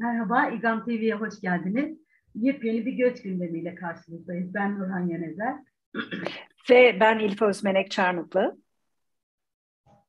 Merhaba, 0.00 0.46
İGAM 0.46 0.84
TV'ye 0.84 1.14
hoş 1.14 1.40
geldiniz. 1.40 1.98
Yepyeni 2.34 2.86
bir 2.86 2.92
göç 2.92 3.22
gündemiyle 3.22 3.74
karşınızdayız. 3.74 4.54
Ben 4.54 4.78
Nurhan 4.78 5.08
Yenezer. 5.08 5.54
Ve 6.70 6.96
ben 7.00 7.18
İlfa 7.18 7.46
Özmenek 7.46 7.90
Çarmıklı. 7.90 8.56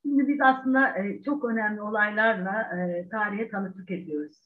Şimdi 0.01 0.27
biz 0.27 0.41
aslında 0.41 0.97
e, 0.97 1.23
çok 1.23 1.46
önemli 1.46 1.81
olaylarla 1.81 2.62
e, 2.62 3.09
tarihe 3.09 3.49
tanıklık 3.49 3.91
ediyoruz. 3.91 4.37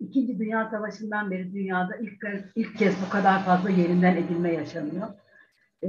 İkinci 0.00 0.38
Dünya 0.38 0.70
Savaşı'ndan 0.70 1.30
beri 1.30 1.54
dünyada 1.54 1.96
ilk 1.96 2.20
kez, 2.20 2.42
ilk 2.54 2.78
kez 2.78 2.94
bu 3.06 3.10
kadar 3.10 3.44
fazla 3.44 3.70
yerinden 3.70 4.16
edilme 4.16 4.52
yaşanıyor. 4.52 5.08
E, 5.82 5.88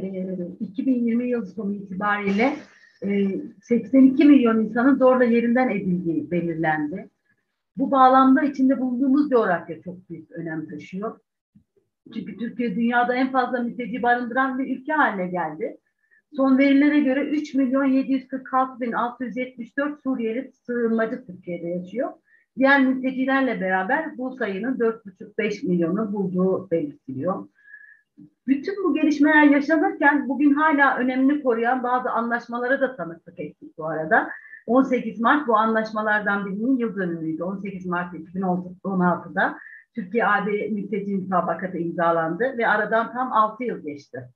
2020 0.59 1.29
yıl 1.29 1.45
sonu 1.45 1.73
itibariyle 1.73 2.55
e, 3.03 3.27
82 3.63 4.25
milyon 4.25 4.65
insanın 4.65 4.95
zorla 4.95 5.23
yerinden 5.23 5.69
edildiği 5.69 6.31
belirlendi. 6.31 7.09
Bu 7.77 7.91
bağlamda 7.91 8.41
içinde 8.41 8.79
bulunduğumuz 8.79 9.29
coğrafya 9.29 9.81
çok 9.81 10.09
büyük 10.09 10.31
önem 10.31 10.69
taşıyor. 10.69 11.19
Çünkü 12.13 12.37
Türkiye 12.37 12.75
dünyada 12.75 13.15
en 13.15 13.31
fazla 13.31 13.59
mülteci 13.59 14.03
barındıran 14.03 14.59
bir 14.59 14.77
ülke 14.77 14.93
haline 14.93 15.27
geldi. 15.27 15.77
Son 16.35 16.57
verilere 16.57 16.99
göre 16.99 17.29
3 17.29 17.53
milyon 17.53 17.85
746 17.85 18.81
bin 18.81 18.91
674 18.91 20.01
Suriyeli 20.03 20.51
sığınmacı 20.51 21.25
Türkiye'de 21.25 21.67
yaşıyor. 21.67 22.13
Diğer 22.57 22.85
mültecilerle 22.85 23.61
beraber 23.61 24.17
bu 24.17 24.35
sayının 24.35 24.77
4,5-5 24.77 25.67
milyonu 25.67 26.13
bulduğu 26.13 26.71
belirtiliyor. 26.71 27.47
Bütün 28.47 28.83
bu 28.83 28.93
gelişmeler 28.93 29.43
yaşanırken 29.43 30.29
bugün 30.29 30.53
hala 30.53 30.97
önemini 30.97 31.43
koruyan 31.43 31.83
bazı 31.83 32.09
anlaşmalara 32.09 32.81
da 32.81 32.95
tanıklık 32.95 33.39
ettik 33.39 33.77
bu 33.77 33.85
arada. 33.85 34.29
18 34.67 35.19
Mart 35.19 35.47
bu 35.47 35.57
anlaşmalardan 35.57 36.45
birinin 36.45 36.77
yıl 36.77 36.95
dönümüydü. 36.95 37.43
18 37.43 37.85
Mart 37.85 38.13
2016'da 38.13 39.57
Türkiye-AB 39.95 40.69
mülteci 40.69 41.17
mutabakatı 41.17 41.77
imzalandı 41.77 42.57
ve 42.57 42.67
aradan 42.67 43.13
tam 43.13 43.33
6 43.33 43.63
yıl 43.63 43.83
geçti. 43.83 44.29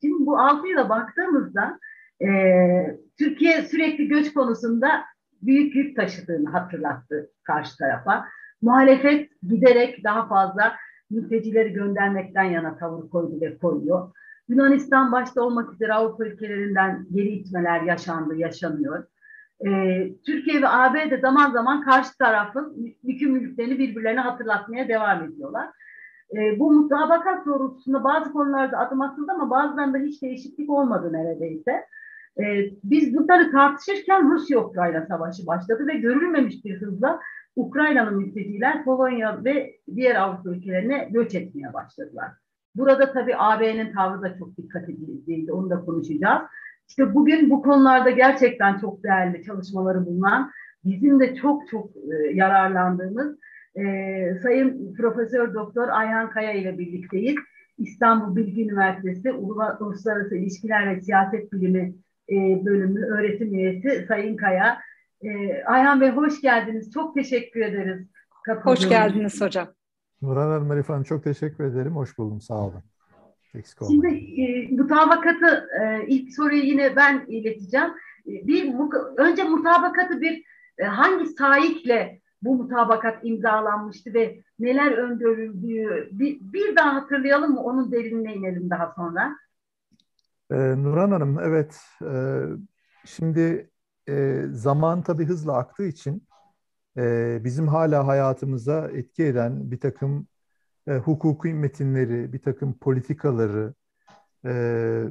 Şimdi 0.00 0.26
bu 0.26 0.38
6 0.38 0.68
yıla 0.68 0.88
baktığımızda 0.88 1.78
e, 2.20 2.28
Türkiye 3.18 3.62
sürekli 3.62 4.08
göç 4.08 4.34
konusunda 4.34 5.04
büyük 5.42 5.74
yük 5.74 5.96
taşıdığını 5.96 6.50
hatırlattı 6.50 7.30
karşı 7.42 7.76
tarafa. 7.76 8.28
Muhalefet 8.62 9.30
giderek 9.42 10.04
daha 10.04 10.28
fazla 10.28 10.76
mültecileri 11.10 11.72
göndermekten 11.72 12.44
yana 12.44 12.78
tavır 12.78 13.10
koydu 13.10 13.40
ve 13.40 13.58
koyuyor. 13.58 14.12
Yunanistan 14.48 15.12
başta 15.12 15.42
olmak 15.42 15.72
üzere 15.72 15.94
Avrupa 15.94 16.24
ülkelerinden 16.24 17.06
geri 17.12 17.28
itmeler 17.28 17.82
yaşandı, 17.82 18.36
yaşanıyor. 18.36 19.04
Ee, 19.66 20.08
Türkiye 20.26 20.62
ve 20.62 20.68
AB 20.68 21.10
de 21.10 21.18
zaman 21.20 21.50
zaman 21.50 21.84
karşı 21.84 22.18
tarafın 22.18 22.94
yükümlülüklerini 23.02 23.78
birbirlerine 23.78 24.20
hatırlatmaya 24.20 24.88
devam 24.88 25.24
ediyorlar. 25.24 25.68
Ee, 26.36 26.58
bu 26.58 26.72
mutabakat 26.72 27.46
doğrultusunda 27.46 28.04
bazı 28.04 28.32
konularda 28.32 28.78
adım 28.78 29.00
atıldı 29.00 29.32
ama 29.32 29.50
bazılarında 29.50 29.98
hiç 29.98 30.22
değişiklik 30.22 30.70
olmadı 30.70 31.12
neredeyse. 31.12 31.84
Ee, 32.40 32.70
biz 32.84 33.14
bunları 33.14 33.50
tartışırken 33.50 34.30
Rusya-Ukrayna 34.30 35.06
savaşı 35.06 35.46
başladı 35.46 35.86
ve 35.86 35.94
görülmemiş 35.94 36.64
bir 36.64 36.80
hızla 36.80 37.20
Ukrayna'nın 37.56 38.16
mülteciler 38.16 38.84
Polonya 38.84 39.44
ve 39.44 39.76
diğer 39.94 40.16
Avrupa 40.16 40.50
ülkelerine 40.50 41.08
göç 41.10 41.34
etmeye 41.34 41.72
başladılar. 41.74 42.28
Burada 42.78 43.12
tabii 43.12 43.36
AB'nin 43.36 43.92
tavrı 43.92 44.22
da 44.22 44.38
çok 44.38 44.56
dikkat 44.56 44.88
edildi. 44.88 45.52
Onu 45.52 45.70
da 45.70 45.80
konuşacağız. 45.80 46.42
İşte 46.88 47.14
bugün 47.14 47.50
bu 47.50 47.62
konularda 47.62 48.10
gerçekten 48.10 48.78
çok 48.78 49.04
değerli 49.04 49.42
çalışmaları 49.44 50.06
bulunan, 50.06 50.50
bizim 50.84 51.20
de 51.20 51.34
çok 51.34 51.68
çok 51.68 51.90
e, 51.96 52.34
yararlandığımız 52.34 53.38
e, 53.74 53.82
Sayın 54.42 54.94
Profesör 54.94 55.54
Doktor 55.54 55.88
Ayhan 55.88 56.30
Kaya 56.30 56.52
ile 56.52 56.78
birlikteyiz. 56.78 57.36
İstanbul 57.78 58.36
Bilgi 58.36 58.62
Üniversitesi 58.62 59.32
Uluslararası 59.80 60.36
İlişkiler 60.36 60.96
ve 60.96 61.00
Siyaset 61.00 61.52
Bilimi 61.52 61.94
e, 62.30 62.64
bölümü 62.64 63.04
öğretim 63.06 63.54
üyesi 63.54 64.04
Sayın 64.08 64.36
Kaya. 64.36 64.78
E, 65.22 65.62
Ayhan 65.64 66.00
Bey 66.00 66.10
hoş 66.10 66.40
geldiniz. 66.40 66.92
Çok 66.92 67.14
teşekkür 67.14 67.60
ederiz. 67.60 68.06
Hoş 68.62 68.88
geldiniz 68.88 69.40
hocam. 69.40 69.77
Nurhan 70.22 70.50
Hanım, 70.50 70.70
Arif 70.70 70.88
Hanım 70.88 71.02
çok 71.02 71.24
teşekkür 71.24 71.64
ederim. 71.64 71.96
Hoş 71.96 72.18
buldum. 72.18 72.40
Sağ 72.40 72.54
olun. 72.54 72.82
Eksik 73.54 73.78
Şimdi 73.88 74.08
e, 74.42 74.68
mutabakatı 74.76 75.68
e, 75.82 76.06
ilk 76.06 76.34
soruyu 76.34 76.62
yine 76.62 76.96
ben 76.96 77.26
ileteceğim. 77.28 77.90
E, 78.26 78.46
bir 78.46 78.74
önce 79.16 79.44
mutabakatı 79.44 80.20
bir 80.20 80.44
e, 80.78 80.84
hangi 80.84 81.26
sahikle 81.26 82.20
bu 82.42 82.54
mutabakat 82.54 83.18
imzalanmıştı 83.22 84.14
ve 84.14 84.40
neler 84.58 84.92
öngörüldüğü 84.92 86.08
bir, 86.12 86.38
bir 86.40 86.76
daha 86.76 86.94
hatırlayalım 86.94 87.52
mı? 87.52 87.62
Onun 87.62 87.92
derinine 87.92 88.34
inelim 88.34 88.70
daha 88.70 88.92
sonra. 88.96 89.36
Ee, 90.50 90.56
Nurhan 90.56 91.10
Hanım, 91.10 91.38
evet. 91.40 91.80
E, 92.02 92.42
şimdi 93.04 93.70
e, 94.08 94.44
zaman 94.50 95.02
tabii 95.02 95.24
hızla 95.24 95.56
aktığı 95.56 95.86
için 95.86 96.27
e, 96.98 97.40
bizim 97.44 97.68
hala 97.68 98.06
hayatımıza 98.06 98.88
etki 98.88 99.24
eden 99.24 99.70
bir 99.70 99.80
takım 99.80 100.26
e, 100.86 100.94
hukuki 100.94 101.54
metinleri, 101.54 102.32
bir 102.32 102.42
takım 102.42 102.78
politikaları, 102.78 103.74
e, 104.44 105.04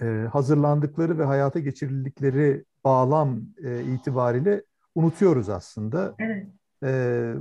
e, 0.00 0.06
hazırlandıkları 0.32 1.18
ve 1.18 1.24
hayata 1.24 1.58
geçirildikleri 1.58 2.64
bağlam 2.84 3.42
e, 3.64 3.82
itibariyle 3.82 4.62
unutuyoruz 4.94 5.48
aslında. 5.48 6.14
Evet. 6.18 6.46
E, 6.84 7.32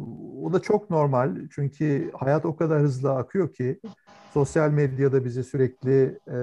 o 0.44 0.54
da 0.54 0.62
çok 0.62 0.90
normal 0.90 1.36
çünkü 1.52 2.12
hayat 2.14 2.46
o 2.46 2.56
kadar 2.56 2.82
hızlı 2.82 3.16
akıyor 3.16 3.54
ki 3.54 3.80
sosyal 4.34 4.72
medyada 4.72 5.26
bize 5.26 5.44
sürekli 5.44 6.20
e, 6.28 6.38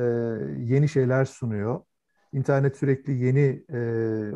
yeni 0.58 0.88
şeyler 0.88 1.24
sunuyor. 1.24 1.80
İnternet 2.36 2.76
sürekli 2.76 3.12
yeni 3.12 3.64
e, 3.72 3.80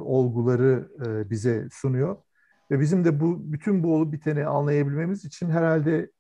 olguları 0.01 0.89
e, 1.07 1.31
bize 1.31 1.69
sunuyor. 1.73 2.17
Ve 2.71 2.81
bizim 2.81 3.05
de 3.05 3.21
bu 3.21 3.53
bütün 3.53 3.83
bu 3.83 3.95
olup 3.95 4.13
biteni 4.13 4.47
anlayabilmemiz 4.47 5.25
için 5.25 5.51
herhalde 5.51 6.11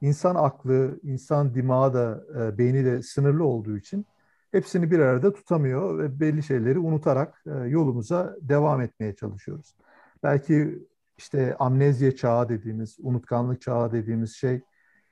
insan 0.00 0.34
aklı, 0.34 1.00
insan 1.02 1.54
dimağı 1.54 1.94
da, 1.94 2.24
e, 2.36 2.58
beyni 2.58 2.84
de 2.84 3.02
sınırlı 3.02 3.44
olduğu 3.44 3.76
için 3.78 4.06
hepsini 4.52 4.90
bir 4.90 4.98
arada 4.98 5.32
tutamıyor 5.32 5.98
ve 5.98 6.20
belli 6.20 6.42
şeyleri 6.42 6.78
unutarak 6.78 7.42
e, 7.46 7.68
yolumuza 7.68 8.36
devam 8.40 8.80
etmeye 8.80 9.14
çalışıyoruz. 9.14 9.74
Belki 10.22 10.78
işte 11.18 11.56
amnezya 11.58 12.16
çağı 12.16 12.48
dediğimiz, 12.48 12.96
unutkanlık 13.00 13.60
çağı 13.60 13.92
dediğimiz 13.92 14.34
şey 14.36 14.60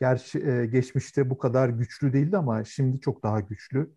gerçi 0.01 0.47
e, 0.47 0.67
geçmişte 0.67 1.31
bu 1.31 1.39
kadar 1.39 1.69
güçlü 1.69 2.13
değildi 2.13 2.37
ama 2.37 2.65
şimdi 2.65 3.01
çok 3.01 3.23
daha 3.23 3.41
güçlü. 3.41 3.91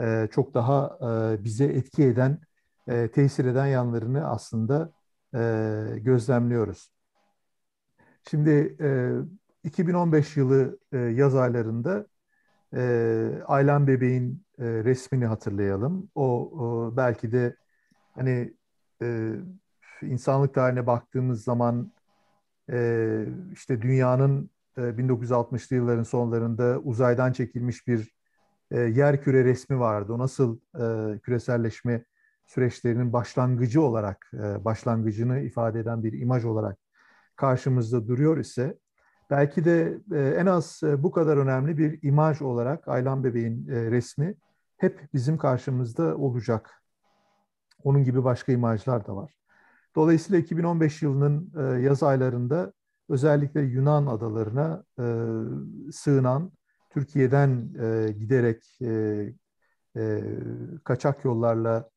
E, 0.00 0.28
çok 0.32 0.54
daha 0.54 0.98
e, 1.34 1.44
bize 1.44 1.64
etki 1.64 2.04
eden, 2.04 2.40
e, 2.88 3.10
tesir 3.10 3.44
eden 3.44 3.66
yanlarını 3.66 4.26
aslında 4.28 4.92
e, 5.34 5.38
gözlemliyoruz. 5.98 6.90
Şimdi 8.30 8.76
e, 8.80 9.12
2015 9.64 10.36
yılı 10.36 10.78
yaz 10.92 11.34
aylarında 11.36 12.06
Aylan 13.46 13.86
Bebeğin 13.86 14.44
resmini 14.58 15.26
hatırlayalım. 15.26 16.10
O, 16.14 16.92
belki 16.96 17.32
de 17.32 17.56
hani 18.12 18.54
insanlık 20.02 20.54
tarihine 20.54 20.86
baktığımız 20.86 21.44
zaman 21.44 21.92
işte 23.52 23.82
dünyanın 23.82 24.50
e, 24.78 24.98
1960'lı 24.98 25.76
yılların 25.76 26.02
sonlarında 26.02 26.78
uzaydan 26.84 27.32
çekilmiş 27.32 27.86
bir 27.86 28.13
e, 28.74 28.80
yer 28.80 29.22
küre 29.22 29.44
resmi 29.44 29.80
vardı. 29.80 30.12
O 30.12 30.18
nasıl 30.18 30.58
e, 30.74 31.18
küreselleşme 31.18 32.04
süreçlerinin 32.46 33.12
başlangıcı 33.12 33.82
olarak, 33.82 34.30
e, 34.34 34.64
başlangıcını 34.64 35.40
ifade 35.40 35.80
eden 35.80 36.04
bir 36.04 36.20
imaj 36.20 36.44
olarak 36.44 36.78
karşımızda 37.36 38.08
duruyor 38.08 38.38
ise 38.38 38.78
belki 39.30 39.64
de 39.64 39.98
e, 40.12 40.18
en 40.20 40.46
az 40.46 40.80
e, 40.82 41.02
bu 41.02 41.10
kadar 41.10 41.36
önemli 41.36 41.78
bir 41.78 41.98
imaj 42.02 42.42
olarak 42.42 42.88
Aylan 42.88 43.24
Bebeğin 43.24 43.66
resmi 43.68 44.34
hep 44.76 45.08
bizim 45.14 45.38
karşımızda 45.38 46.16
olacak. 46.16 46.82
Onun 47.84 48.04
gibi 48.04 48.24
başka 48.24 48.52
imajlar 48.52 49.06
da 49.06 49.16
var. 49.16 49.34
Dolayısıyla 49.96 50.38
2015 50.38 51.02
yılının 51.02 51.52
yaz 51.80 52.02
aylarında 52.02 52.72
özellikle 53.08 53.60
Yunan 53.60 54.06
adalarına 54.06 54.84
sığınan, 55.92 56.52
Türkiye'den 56.94 57.68
giderek 58.18 58.62
kaçak 60.84 61.24
yollarla 61.24 61.90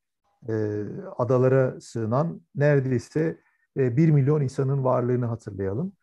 e, 0.50 0.84
adalara 1.18 1.82
sığınan 1.82 2.42
neredeyse 2.56 3.38
e, 3.78 3.98
1 3.98 4.10
milyon 4.12 4.42
insanın 4.42 4.84
varlığını 4.84 5.26
hatırlayalım. 5.26 5.94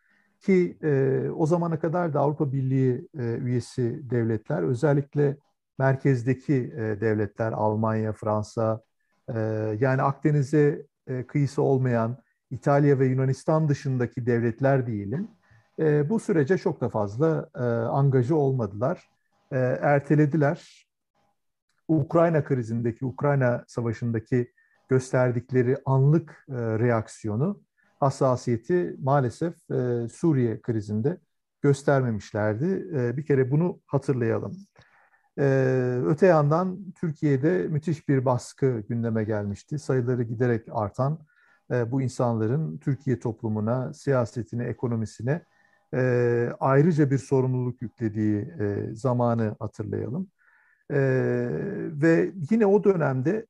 Ki 0.41 0.77
e, 0.83 1.21
o 1.35 1.45
zamana 1.45 1.79
kadar 1.79 2.13
da 2.13 2.19
Avrupa 2.19 2.51
Birliği 2.51 3.07
e, 3.19 3.23
üyesi 3.23 4.09
devletler, 4.09 4.63
özellikle 4.63 5.37
merkezdeki 5.79 6.53
e, 6.53 7.01
devletler, 7.01 7.51
Almanya, 7.51 8.13
Fransa, 8.13 8.81
e, 9.29 9.39
yani 9.79 10.01
Akdeniz'e 10.01 10.85
e, 11.07 11.27
kıyısı 11.27 11.61
olmayan, 11.61 12.17
İtalya 12.51 12.99
ve 12.99 13.05
Yunanistan 13.05 13.69
dışındaki 13.69 14.25
devletler 14.25 14.87
diyelim 14.87 15.27
e, 15.79 16.09
bu 16.09 16.19
sürece 16.19 16.57
çok 16.57 16.81
da 16.81 16.89
fazla 16.89 17.49
e, 17.55 17.59
angajı 17.63 18.35
olmadılar. 18.35 19.09
E, 19.51 19.57
ertelediler. 19.81 20.85
Ukrayna 21.87 22.43
krizindeki, 22.43 23.05
Ukrayna 23.05 23.63
savaşındaki 23.67 24.51
gösterdikleri 24.89 25.77
anlık 25.85 26.45
e, 26.49 26.53
reaksiyonu, 26.55 27.61
hassasiyeti 27.99 28.95
maalesef 29.03 29.71
e, 29.71 30.07
Suriye 30.09 30.61
krizinde 30.61 31.17
göstermemişlerdi. 31.61 32.87
E, 32.95 33.17
bir 33.17 33.25
kere 33.25 33.51
bunu 33.51 33.79
hatırlayalım. 33.85 34.55
Ee, 35.39 36.01
öte 36.05 36.27
yandan 36.27 36.91
Türkiye'de 36.91 37.67
müthiş 37.67 38.09
bir 38.09 38.25
baskı 38.25 38.83
gündeme 38.89 39.23
gelmişti. 39.23 39.79
Sayıları 39.79 40.23
giderek 40.23 40.67
artan 40.71 41.19
e, 41.71 41.91
bu 41.91 42.01
insanların 42.01 42.77
Türkiye 42.77 43.19
toplumuna, 43.19 43.93
siyasetine, 43.93 44.63
ekonomisine 44.63 45.41
e, 45.95 46.49
ayrıca 46.59 47.11
bir 47.11 47.17
sorumluluk 47.17 47.81
yüklediği 47.81 48.37
e, 48.59 48.95
zamanı 48.95 49.55
hatırlayalım. 49.59 50.27
E, 50.91 50.99
ve 51.91 52.31
yine 52.51 52.65
o 52.65 52.83
dönemde 52.83 53.45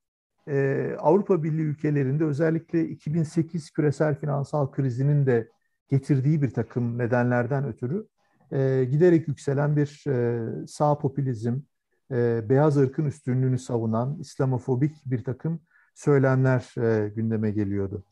e, 0.48 0.90
Avrupa 1.00 1.44
Birliği 1.44 1.62
ülkelerinde 1.62 2.26
özellikle 2.26 2.88
2008 2.88 3.72
küresel 3.72 4.20
finansal 4.20 4.72
krizinin 4.72 5.26
de 5.26 5.50
getirdiği 5.90 6.42
bir 6.42 6.50
takım 6.50 6.98
nedenlerden 6.98 7.66
ötürü 7.66 8.08
e, 8.52 8.86
giderek 8.92 9.28
yükselen 9.28 9.76
bir 9.76 10.04
e, 10.08 10.68
sağ 10.68 10.98
popülizm, 10.98 11.60
e, 12.12 12.50
beyaz 12.50 12.78
ırkın 12.78 13.06
üstünlüğünü 13.06 13.60
savunan 13.60 14.18
İslamofobik 14.20 14.96
bir 15.06 15.24
takım 15.24 15.62
söylemler 15.96 16.74
e, 16.78 17.10
gündeme 17.10 17.52
geliyordu. 17.52 18.04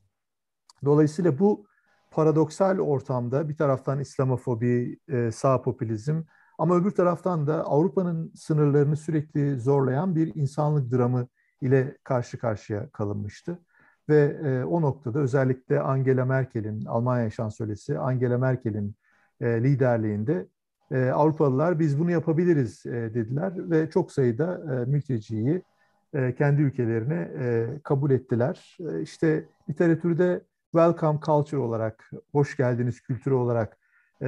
Dolayısıyla 0.85 1.39
bu 1.39 1.67
paradoksal 2.13 2.79
ortamda 2.79 3.49
bir 3.49 3.57
taraftan 3.57 3.99
İslamofobi, 3.99 4.99
e, 5.07 5.31
sağ 5.31 5.61
popülizm 5.61 6.21
ama 6.57 6.75
öbür 6.75 6.91
taraftan 6.91 7.47
da 7.47 7.63
Avrupa'nın 7.65 8.31
sınırlarını 8.35 8.97
sürekli 8.97 9.59
zorlayan 9.59 10.15
bir 10.15 10.35
insanlık 10.35 10.91
dramı 10.91 11.27
ile 11.61 11.97
karşı 12.03 12.37
karşıya 12.37 12.89
kalınmıştı. 12.89 13.59
Ve 14.09 14.37
e, 14.45 14.63
o 14.63 14.81
noktada 14.81 15.19
özellikle 15.19 15.79
Angela 15.79 16.25
Merkel'in, 16.25 16.85
Almanya 16.85 17.29
şansölyesi 17.29 17.99
Angela 17.99 18.37
Merkel'in 18.37 18.95
e, 19.41 19.63
liderliğinde 19.63 20.47
Avrupalılar 21.13 21.79
biz 21.79 21.99
bunu 21.99 22.11
yapabiliriz 22.11 22.85
dediler 22.85 23.53
ve 23.71 23.89
çok 23.89 24.11
sayıda 24.11 24.61
mülteciyi 24.87 25.61
kendi 26.37 26.61
ülkelerine 26.61 27.29
kabul 27.83 28.11
ettiler. 28.11 28.77
E, 28.79 29.01
işte 29.01 29.45
literatürde 29.69 30.41
welcome 30.73 31.19
culture 31.25 31.61
olarak, 31.61 32.11
hoş 32.31 32.57
geldiniz 32.57 33.01
kültürü 33.01 33.33
olarak 33.33 33.77
e, 34.21 34.27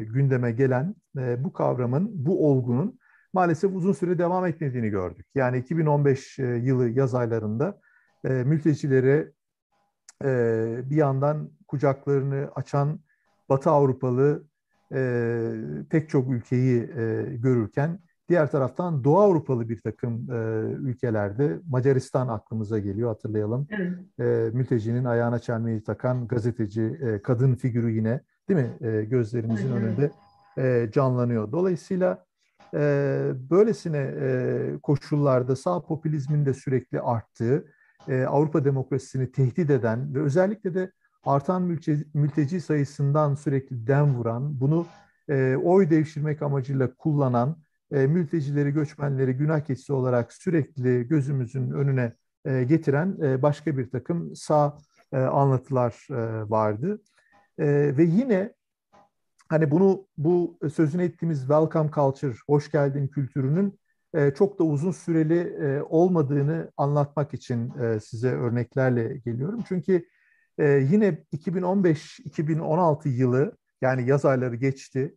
gündeme 0.00 0.52
gelen 0.52 0.94
e, 1.18 1.44
bu 1.44 1.52
kavramın, 1.52 2.10
bu 2.14 2.50
olgunun 2.50 2.98
maalesef 3.32 3.74
uzun 3.74 3.92
süre 3.92 4.18
devam 4.18 4.46
etmediğini 4.46 4.88
gördük. 4.88 5.26
Yani 5.34 5.58
2015 5.58 6.38
e, 6.38 6.42
yılı 6.42 6.88
yaz 6.88 7.14
aylarında 7.14 7.80
e, 8.24 8.28
mültecilere 8.28 9.32
e, 10.24 10.90
bir 10.90 10.96
yandan 10.96 11.50
kucaklarını 11.68 12.50
açan 12.54 13.00
Batı 13.48 13.70
Avrupalı 13.70 14.44
e, 14.94 15.50
pek 15.90 16.08
çok 16.08 16.30
ülkeyi 16.30 16.82
e, 16.82 17.24
görürken 17.36 17.98
diğer 18.28 18.50
taraftan 18.50 19.04
Doğu 19.04 19.20
Avrupalı 19.20 19.68
bir 19.68 19.80
takım 19.80 20.30
e, 20.30 20.36
ülkelerde 20.72 21.58
Macaristan 21.68 22.28
aklımıza 22.28 22.78
geliyor 22.78 23.08
hatırlayalım. 23.08 23.66
Evet. 23.70 23.92
E, 24.18 24.50
mültecinin 24.56 25.04
ayağına 25.04 25.38
çelmeyi 25.38 25.82
takan 25.82 26.28
gazeteci 26.28 26.82
e, 26.82 27.22
kadın 27.22 27.54
figürü 27.54 27.90
yine 27.90 28.20
değil 28.48 28.60
mi 28.60 28.88
e, 28.88 29.04
gözlerimizin 29.04 29.72
evet. 29.72 29.82
önünde 29.82 30.10
e, 30.58 30.90
canlanıyor. 30.92 31.52
Dolayısıyla 31.52 32.24
e, 32.74 33.32
böylesine 33.50 34.14
e, 34.20 34.78
koşullarda 34.82 35.56
sağ 35.56 35.82
popülizmin 35.82 36.46
de 36.46 36.54
sürekli 36.54 37.00
arttığı, 37.00 37.64
e, 38.08 38.24
Avrupa 38.24 38.64
demokrasisini 38.64 39.32
tehdit 39.32 39.70
eden 39.70 40.14
ve 40.14 40.22
özellikle 40.22 40.74
de 40.74 40.92
artan 41.24 41.62
mülteci, 41.62 42.04
mülteci 42.14 42.60
sayısından 42.60 43.34
sürekli 43.34 43.86
dem 43.86 44.14
vuran, 44.14 44.60
bunu 44.60 44.86
e, 45.28 45.56
oy 45.56 45.90
devşirmek 45.90 46.42
amacıyla 46.42 46.94
kullanan 46.94 47.56
mültecileri, 47.90 48.70
göçmenleri 48.70 49.32
günah 49.32 49.60
keçisi 49.60 49.92
olarak 49.92 50.32
sürekli 50.32 51.08
gözümüzün 51.08 51.70
önüne 51.70 52.12
e, 52.44 52.64
getiren 52.64 53.16
e, 53.22 53.42
başka 53.42 53.76
bir 53.76 53.90
takım 53.90 54.36
sağ 54.36 54.78
e, 55.12 55.18
anlatılar 55.18 56.06
e, 56.10 56.50
vardı. 56.50 57.02
E, 57.58 57.66
ve 57.96 58.02
yine 58.04 58.54
hani 59.48 59.70
bunu 59.70 60.06
bu 60.18 60.58
sözünü 60.74 61.02
ettiğimiz 61.02 61.40
welcome 61.40 61.90
culture, 61.94 62.34
hoş 62.46 62.70
geldin 62.70 63.08
kültürünün 63.08 63.78
e, 64.14 64.30
çok 64.34 64.58
da 64.58 64.64
uzun 64.64 64.92
süreli 64.92 65.38
e, 65.38 65.82
olmadığını 65.82 66.72
anlatmak 66.76 67.34
için 67.34 67.72
e, 67.78 68.00
size 68.00 68.30
örneklerle 68.30 69.16
geliyorum. 69.16 69.64
Çünkü 69.68 70.06
yine 70.58 71.24
2015-2016 71.32 73.08
yılı 73.08 73.56
yani 73.82 74.08
yaz 74.08 74.24
ayları 74.24 74.56
geçti. 74.56 75.14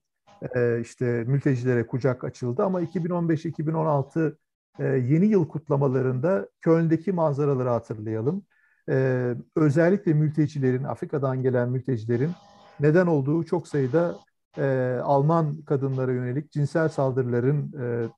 Ee, 0.55 0.79
işte 0.81 1.05
mültecilere 1.27 1.87
kucak 1.87 2.23
açıldı 2.23 2.63
ama 2.63 2.81
2015-2016 2.81 4.37
e, 4.79 4.83
yeni 4.85 5.25
yıl 5.25 5.47
kutlamalarında 5.47 6.47
Köln'deki 6.61 7.11
manzaraları 7.11 7.69
hatırlayalım. 7.69 8.45
Ee, 8.89 9.35
özellikle 9.55 10.13
mültecilerin, 10.13 10.83
Afrika'dan 10.83 11.43
gelen 11.43 11.69
mültecilerin 11.69 12.31
neden 12.79 13.07
olduğu 13.07 13.43
çok 13.43 13.67
sayıda 13.67 14.15
e, 14.57 14.97
Alman 15.03 15.61
kadınlara 15.61 16.11
yönelik 16.11 16.51
cinsel 16.51 16.89
saldırıların, 16.89 17.73
e, 17.81 18.09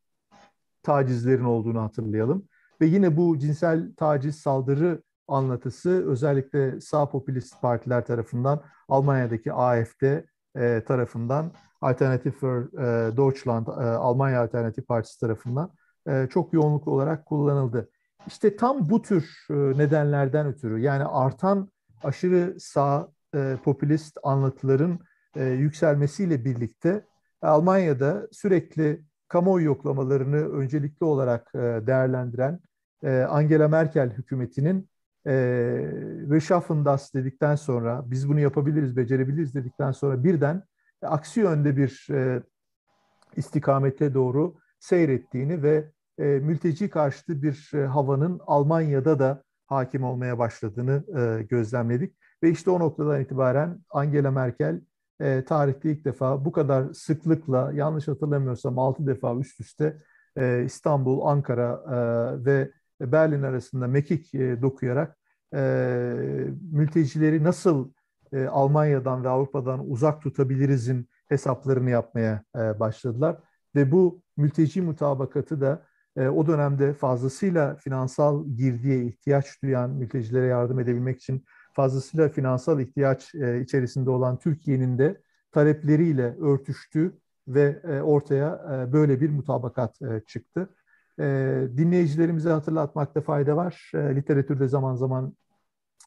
tacizlerin 0.84 1.44
olduğunu 1.44 1.82
hatırlayalım. 1.82 2.48
Ve 2.82 2.86
yine 2.86 3.18
bu 3.18 3.40
cinsel 3.40 3.94
taciz, 3.96 4.36
saldırı 4.36 5.02
anlatısı 5.28 6.10
özellikle 6.10 6.82
sağ 6.82 7.10
popülist 7.10 7.62
partiler 7.62 8.06
tarafından 8.06 8.64
Almanya'daki 8.88 9.54
AFD 9.54 10.04
e, 10.56 10.84
tarafından 10.88 11.52
Alternative 11.82 12.34
for 12.34 12.62
e, 12.62 13.18
Deutschland, 13.18 13.68
e, 13.68 13.72
Almanya 13.72 14.42
Alternatif 14.42 14.88
Partisi 14.88 15.20
tarafından 15.20 15.72
e, 16.08 16.28
çok 16.30 16.54
yoğunluklu 16.54 16.92
olarak 16.92 17.26
kullanıldı. 17.26 17.90
İşte 18.28 18.56
tam 18.56 18.90
bu 18.90 19.02
tür 19.02 19.46
e, 19.50 19.54
nedenlerden 19.54 20.48
ötürü 20.48 20.80
yani 20.80 21.04
artan 21.04 21.70
aşırı 22.04 22.56
sağ 22.60 23.12
e, 23.36 23.58
popülist 23.64 24.18
anlatıların 24.24 25.00
e, 25.36 25.46
yükselmesiyle 25.46 26.46
birlikte 26.46 27.06
Almanya'da 27.42 28.28
sürekli 28.32 29.04
kamuoyu 29.28 29.66
yoklamalarını 29.66 30.50
öncelikli 30.50 31.04
olarak 31.04 31.52
e, 31.56 31.58
değerlendiren 31.60 32.60
e, 33.04 33.22
Angela 33.22 33.68
Merkel 33.68 34.10
hükümetinin 34.10 34.80
e, 34.80 34.99
ve 36.30 36.40
Schaffen 36.40 36.86
das 36.86 37.14
dedikten 37.14 37.56
sonra 37.56 38.04
biz 38.06 38.30
bunu 38.30 38.40
yapabiliriz, 38.40 38.98
becerebiliriz 38.98 39.56
dedikten 39.56 39.92
sonra 39.92 40.24
birden 40.24 40.64
aksi 41.02 41.40
yönde 41.40 41.78
bir 41.78 42.08
e, 42.12 42.44
istikamete 43.36 44.14
doğru 44.14 44.56
seyrettiğini 44.80 45.64
ve 45.64 45.92
e, 46.18 46.24
mülteci 46.24 46.90
karşıtı 46.90 47.44
bir 47.44 47.72
e, 47.74 47.86
havanın 47.86 48.42
Almanya'da 48.48 49.20
da 49.20 49.44
hakim 49.68 50.04
olmaya 50.04 50.40
başladığını 50.40 51.04
e, 51.20 51.44
gözlemledik. 51.44 52.18
Ve 52.44 52.50
işte 52.50 52.72
o 52.72 52.80
noktadan 52.80 53.22
itibaren 53.22 53.80
Angela 53.90 54.32
Merkel 54.32 54.82
e, 55.20 55.46
tarihte 55.46 55.92
ilk 55.92 56.06
defa 56.06 56.46
bu 56.46 56.52
kadar 56.52 56.94
sıklıkla 56.94 57.72
yanlış 57.74 58.08
hatırlamıyorsam 58.08 58.80
6 58.80 59.08
defa 59.08 59.36
üst 59.36 59.60
üste 59.60 59.98
e, 60.38 60.64
İstanbul, 60.66 61.26
Ankara 61.26 61.84
e, 61.92 61.96
ve 62.46 62.72
Berlin 63.02 63.44
arasında 63.44 63.88
mekik 63.88 64.36
e, 64.36 64.62
dokuyarak 64.62 65.19
e, 65.54 65.60
mültecileri 66.72 67.44
nasıl 67.44 67.92
e, 68.34 68.46
Almanya'dan 68.46 69.24
ve 69.24 69.30
Avrupa'dan 69.30 69.92
uzak 69.92 70.22
tutabilirizin 70.22 71.10
hesaplarını 71.28 71.90
yapmaya 71.90 72.44
e, 72.56 72.80
başladılar. 72.80 73.38
Ve 73.76 73.92
bu 73.92 74.22
mülteci 74.38 74.82
mutabakatı 74.82 75.62
da 75.62 75.86
e, 76.18 76.28
o 76.28 76.48
dönemde 76.48 76.94
fazlasıyla 76.94 77.76
finansal 77.76 78.46
girdiye 78.48 79.06
ihtiyaç 79.06 79.64
duyan 79.64 79.90
mültecilere 79.90 80.46
yardım 80.46 80.80
edebilmek 80.80 81.18
için 81.22 81.46
fazlasıyla 81.74 82.30
finansal 82.30 82.80
ihtiyaç 82.80 83.36
e, 83.36 83.62
içerisinde 83.62 84.10
olan 84.10 84.40
Türkiye'nin 84.40 84.98
de 84.98 85.22
talepleriyle 85.52 86.36
örtüştü 86.42 87.18
ve 87.48 87.82
e, 87.84 88.02
ortaya 88.02 88.62
e, 88.72 88.94
böyle 88.94 89.22
bir 89.22 89.30
mutabakat 89.30 90.02
e, 90.02 90.22
çıktı. 90.28 90.70
E, 91.20 91.26
dinleyicilerimize 91.78 92.50
hatırlatmakta 92.50 93.22
fayda 93.22 93.56
var. 93.56 93.92
E, 93.94 94.16
literatürde 94.16 94.68
zaman 94.68 94.96
zaman 94.96 95.34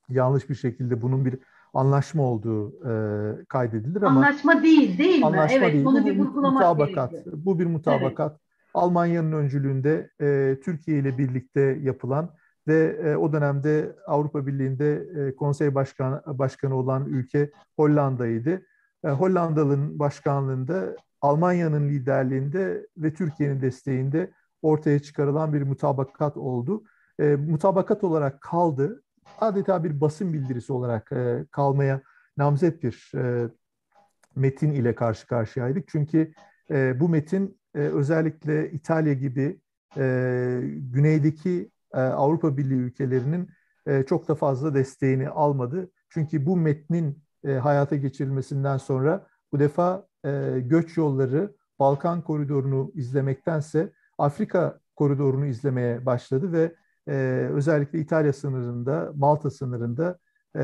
yanlış 0.08 0.50
bir 0.50 0.54
şekilde 0.54 1.02
bunun 1.02 1.24
bir 1.24 1.38
anlaşma 1.74 2.22
olduğu 2.22 2.68
e, 2.88 3.44
kaydedilir 3.44 4.02
ama 4.02 4.20
anlaşma 4.20 4.62
değil 4.62 4.98
değil 4.98 5.18
mi? 5.18 5.26
Anlaşma 5.26 5.58
evet, 5.58 5.72
değil. 5.72 5.84
Bunu 5.84 6.02
bu 6.02 6.06
bir 6.06 6.16
mutabakat. 6.18 7.10
Gerekiyor. 7.10 7.36
Bu 7.38 7.58
bir 7.58 7.66
mutabakat. 7.66 8.32
Evet. 8.32 8.40
Almanya'nın 8.74 9.32
öncülüğünde 9.32 10.10
e, 10.20 10.56
Türkiye 10.64 10.98
ile 10.98 11.18
birlikte 11.18 11.78
yapılan 11.82 12.30
ve 12.68 13.00
e, 13.04 13.16
o 13.16 13.32
dönemde 13.32 13.96
Avrupa 14.06 14.46
Birliği'nde 14.46 15.08
e, 15.16 15.36
konsey 15.36 15.74
başkan, 15.74 16.22
başkanı 16.26 16.74
olan 16.74 17.06
ülke 17.06 17.50
Hollanda'ydı. 17.76 18.62
E, 19.04 19.08
Hollandalı'nın 19.08 19.98
başkanlığında, 19.98 20.96
Almanya'nın 21.20 21.88
liderliğinde 21.88 22.86
ve 22.96 23.14
Türkiye'nin 23.14 23.62
desteğinde 23.62 24.30
ortaya 24.62 24.98
çıkarılan 24.98 25.52
bir 25.52 25.62
mutabakat 25.62 26.36
oldu. 26.36 26.84
E, 27.20 27.24
mutabakat 27.36 28.04
olarak 28.04 28.40
kaldı. 28.40 29.02
Adeta 29.40 29.84
bir 29.84 30.00
basın 30.00 30.32
bildirisi 30.32 30.72
olarak 30.72 31.12
e, 31.12 31.46
kalmaya 31.50 32.02
namzet 32.36 32.82
bir 32.82 33.12
e, 33.14 33.48
metin 34.36 34.72
ile 34.72 34.94
karşı 34.94 35.26
karşıyaydık. 35.26 35.88
Çünkü 35.88 36.32
e, 36.70 37.00
bu 37.00 37.08
metin 37.08 37.58
e, 37.74 37.78
özellikle 37.78 38.72
İtalya 38.72 39.12
gibi 39.12 39.60
e, 39.96 40.60
güneydeki 40.76 41.70
e, 41.94 42.00
Avrupa 42.00 42.56
Birliği 42.56 42.78
ülkelerinin 42.78 43.48
e, 43.86 44.02
çok 44.02 44.28
da 44.28 44.34
fazla 44.34 44.74
desteğini 44.74 45.28
almadı. 45.28 45.90
Çünkü 46.08 46.46
bu 46.46 46.56
metnin 46.56 47.22
e, 47.44 47.52
hayata 47.52 47.96
geçirilmesinden 47.96 48.76
sonra 48.76 49.26
bu 49.52 49.60
defa 49.60 50.06
e, 50.24 50.54
göç 50.60 50.96
yolları 50.96 51.54
Balkan 51.78 52.22
koridorunu 52.22 52.92
izlemektense 52.94 53.92
Afrika 54.22 54.80
koridorunu 54.96 55.46
izlemeye 55.46 56.06
başladı 56.06 56.52
ve 56.52 56.74
e, 57.08 57.14
özellikle 57.52 57.98
İtalya 57.98 58.32
sınırında, 58.32 59.12
Malta 59.14 59.50
sınırında, 59.50 60.18
e, 60.56 60.62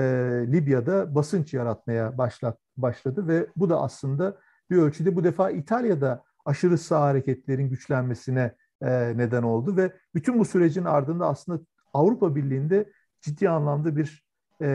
Libya'da 0.53 1.15
basınç 1.15 1.55
yaratmaya 1.55 2.19
başlat, 2.19 2.59
başladı 2.77 3.29
ve 3.29 3.47
bu 3.57 3.71
da 3.71 3.81
aslında 3.81 4.37
bir 4.71 4.77
ölçüde 4.77 5.17
bu 5.17 5.25
defa 5.25 5.51
İtalya'da 5.51 6.23
aşırı 6.45 6.79
sağ 6.79 7.01
hareketlerin 7.01 7.69
güçlenmesine 7.69 8.55
e, 8.83 9.13
neden 9.17 9.43
oldu 9.43 9.77
ve 9.77 9.93
bütün 10.15 10.39
bu 10.39 10.45
sürecin 10.45 10.85
ardında 10.85 11.27
aslında 11.27 11.61
Avrupa 11.93 12.37
Birliği'nde 12.37 12.93
ciddi 13.21 13.49
anlamda 13.49 13.97
bir 13.97 14.25
e, 14.63 14.67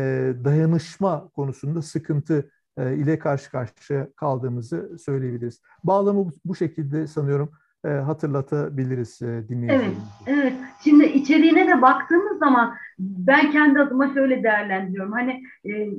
dayanışma 0.44 1.30
konusunda 1.36 1.82
sıkıntı 1.82 2.52
e, 2.78 2.96
ile 2.96 3.20
karşı 3.20 3.52
karşıya 3.52 4.08
kaldığımızı 4.16 4.98
söyleyebiliriz. 5.00 5.62
Bağlamı 5.84 6.32
bu, 6.46 6.56
şekilde 6.56 7.08
sanıyorum 7.08 7.52
e, 7.86 7.90
hatırlatabiliriz 7.90 9.22
e, 9.22 9.50
dinleyicilerimize. 9.50 10.02
Evet, 10.28 10.38
evet. 10.40 10.54
Şimdi 10.84 11.06
içeriğine 11.06 11.68
de 11.68 11.82
baktığımız 11.82 12.38
zaman 12.40 12.76
ben 13.00 13.52
kendi 13.52 13.80
adıma 13.80 14.14
şöyle 14.14 14.44
değerlendiriyorum. 14.44 15.12
Hani 15.12 15.44
e, 15.66 15.90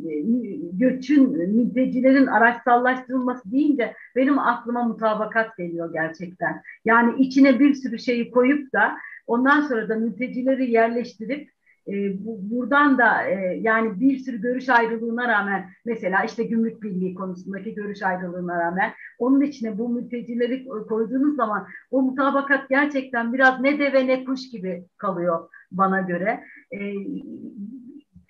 göçün, 0.72 1.52
mültecilerin 1.56 2.26
araçsallaştırılması 2.26 3.52
deyince 3.52 3.94
benim 4.16 4.38
aklıma 4.38 4.82
mutabakat 4.82 5.56
geliyor 5.56 5.92
gerçekten. 5.92 6.62
Yani 6.84 7.22
içine 7.22 7.60
bir 7.60 7.74
sürü 7.74 7.98
şeyi 7.98 8.30
koyup 8.30 8.72
da 8.72 8.96
ondan 9.26 9.60
sonra 9.60 9.88
da 9.88 9.96
mültecileri 9.96 10.70
yerleştirip 10.70 11.54
e, 11.88 12.24
bu, 12.24 12.38
buradan 12.50 12.98
da 12.98 13.28
e, 13.28 13.58
yani 13.62 14.00
bir 14.00 14.18
sürü 14.18 14.40
görüş 14.40 14.68
ayrılığına 14.68 15.28
rağmen 15.28 15.70
mesela 15.84 16.24
işte 16.24 16.44
gümrük 16.44 16.82
birliği 16.82 17.14
konusundaki 17.14 17.74
görüş 17.74 18.02
ayrılığına 18.02 18.60
rağmen 18.60 18.92
onun 19.18 19.40
içine 19.40 19.78
bu 19.78 19.88
mültecileri 19.88 20.66
koyduğunuz 20.88 21.36
zaman 21.36 21.66
o 21.90 22.02
mutabakat 22.02 22.68
gerçekten 22.68 23.32
biraz 23.32 23.60
ne 23.60 23.78
deve 23.78 24.06
ne 24.06 24.24
kuş 24.24 24.50
gibi 24.50 24.84
kalıyor 24.96 25.48
bana 25.72 26.00
göre. 26.00 26.44
E, 26.72 26.94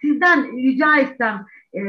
sizden 0.01 0.57
rica 0.57 0.99
etsem 0.99 1.47
e, 1.75 1.81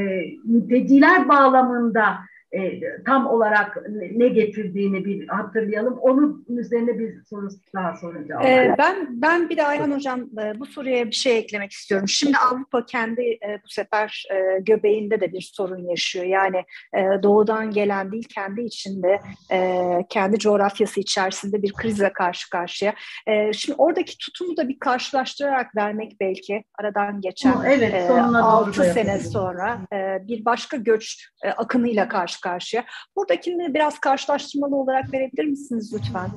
mülteciler 0.44 1.30
bağlamında 1.30 2.18
e, 2.52 2.82
tam 3.06 3.28
olarak 3.28 3.78
ne 4.12 4.28
getirdiğini 4.28 5.06
bir 5.06 5.28
hatırlayalım. 5.28 5.98
Onun 5.98 6.46
üzerine 6.50 7.00
bir 7.00 7.24
soru 7.30 7.50
daha 7.76 7.96
soracağım. 7.96 8.42
Ee, 8.46 8.76
ben 8.78 9.08
ben 9.10 9.50
bir 9.50 9.58
de 9.58 9.66
Ayhan 9.66 9.92
Hocam 9.92 10.20
e, 10.22 10.60
bu 10.60 10.66
soruya 10.66 11.06
bir 11.06 11.16
şey 11.16 11.38
eklemek 11.38 11.72
istiyorum. 11.72 12.08
Şimdi 12.08 12.38
Avrupa 12.38 12.86
kendi 12.86 13.22
e, 13.22 13.60
bu 13.64 13.70
sefer 13.70 14.28
e, 14.32 14.60
göbeğinde 14.60 15.22
de 15.22 15.34
bir 15.34 15.52
sorun 15.54 15.90
yaşıyor. 15.90 16.26
Yani 16.26 16.58
e, 16.94 17.24
doğudan 17.24 17.72
gelen 17.72 18.12
değil 18.12 18.28
kendi 18.36 18.62
içinde 18.62 19.22
e, 19.52 19.82
kendi 20.10 20.40
coğrafyası 20.40 21.00
içerisinde 21.00 21.62
bir 21.62 21.74
krizle 21.74 22.14
karşı 22.14 22.50
karşıya. 22.50 22.94
E, 23.28 23.54
şimdi 23.54 23.76
oradaki 23.78 24.18
tutumu 24.18 24.58
da 24.58 24.70
bir 24.70 24.80
karşılaştırarak 24.80 25.76
vermek 25.76 26.20
belki 26.20 26.64
aradan 26.80 27.22
geçen 27.22 27.64
evet, 27.66 27.94
e, 27.94 28.10
6 28.12 28.84
sene 28.84 29.20
sonra 29.20 29.80
e, 29.94 30.28
bir 30.28 30.46
başka 30.46 30.78
göç 30.78 31.30
e, 31.44 31.50
akımıyla 31.50 32.08
karşı 32.08 32.35
karşıya. 32.42 32.86
Buradakini 33.16 33.74
biraz 33.74 34.00
karşılaştırmalı 34.00 34.76
olarak 34.76 35.14
verebilir 35.14 35.46
misiniz 35.46 35.94
lütfen? 35.94 36.30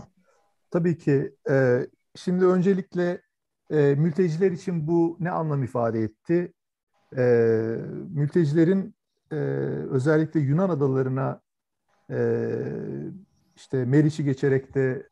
Tabii 0.71 0.99
ki. 0.99 1.33
E, 1.51 1.87
şimdi 2.15 2.45
öncelikle 2.45 3.23
e, 3.71 3.95
mülteciler 3.95 4.51
için 4.51 4.87
bu 4.87 5.17
ne 5.21 5.31
anlam 5.31 5.63
ifade 5.63 6.03
etti? 6.03 6.53
E, 7.17 7.23
mültecilerin 8.11 8.95
e, 9.33 9.37
özellikle 9.91 10.41
Yunan 10.41 10.69
adalarına 10.69 11.41
e, 12.11 12.19
işte 13.57 13.85
Meriç'i 13.85 14.25
geçerek 14.25 14.75
de 14.75 15.09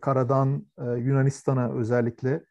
karadan 0.00 0.66
Yunanistan'a 0.78 1.72
özellikle 1.72 2.44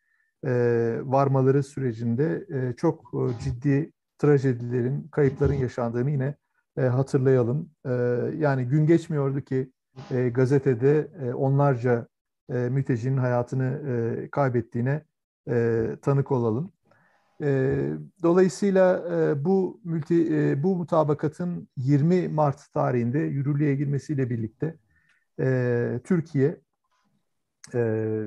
varmaları 1.03 1.63
sürecinde 1.63 2.45
çok 2.77 3.11
ciddi 3.43 3.91
trajedilerin, 4.17 5.07
kayıpların 5.07 5.53
yaşandığını 5.53 6.11
yine 6.11 6.35
e, 6.77 6.81
hatırlayalım. 6.81 7.69
E, 7.85 7.91
yani 8.37 8.65
gün 8.65 8.85
geçmiyordu 8.85 9.41
ki 9.41 9.71
e, 10.11 10.29
gazetede 10.29 11.11
e, 11.21 11.33
onlarca 11.33 12.07
e, 12.49 12.53
mültecinin 12.53 13.17
hayatını 13.17 13.63
e, 13.65 14.29
kaybettiğine 14.29 15.05
e, 15.49 15.87
tanık 16.01 16.31
olalım. 16.31 16.71
E, 17.41 17.79
dolayısıyla 18.23 19.03
e, 19.11 19.45
bu 19.45 19.81
mülti, 19.83 20.35
e, 20.35 20.63
bu 20.63 20.75
mutabakatın 20.75 21.69
20 21.77 22.27
Mart 22.27 22.73
tarihinde 22.73 23.19
yürürlüğe 23.19 23.75
girmesiyle 23.75 24.29
birlikte 24.29 24.77
e, 25.39 25.99
Türkiye 26.03 26.61
e, 27.73 28.21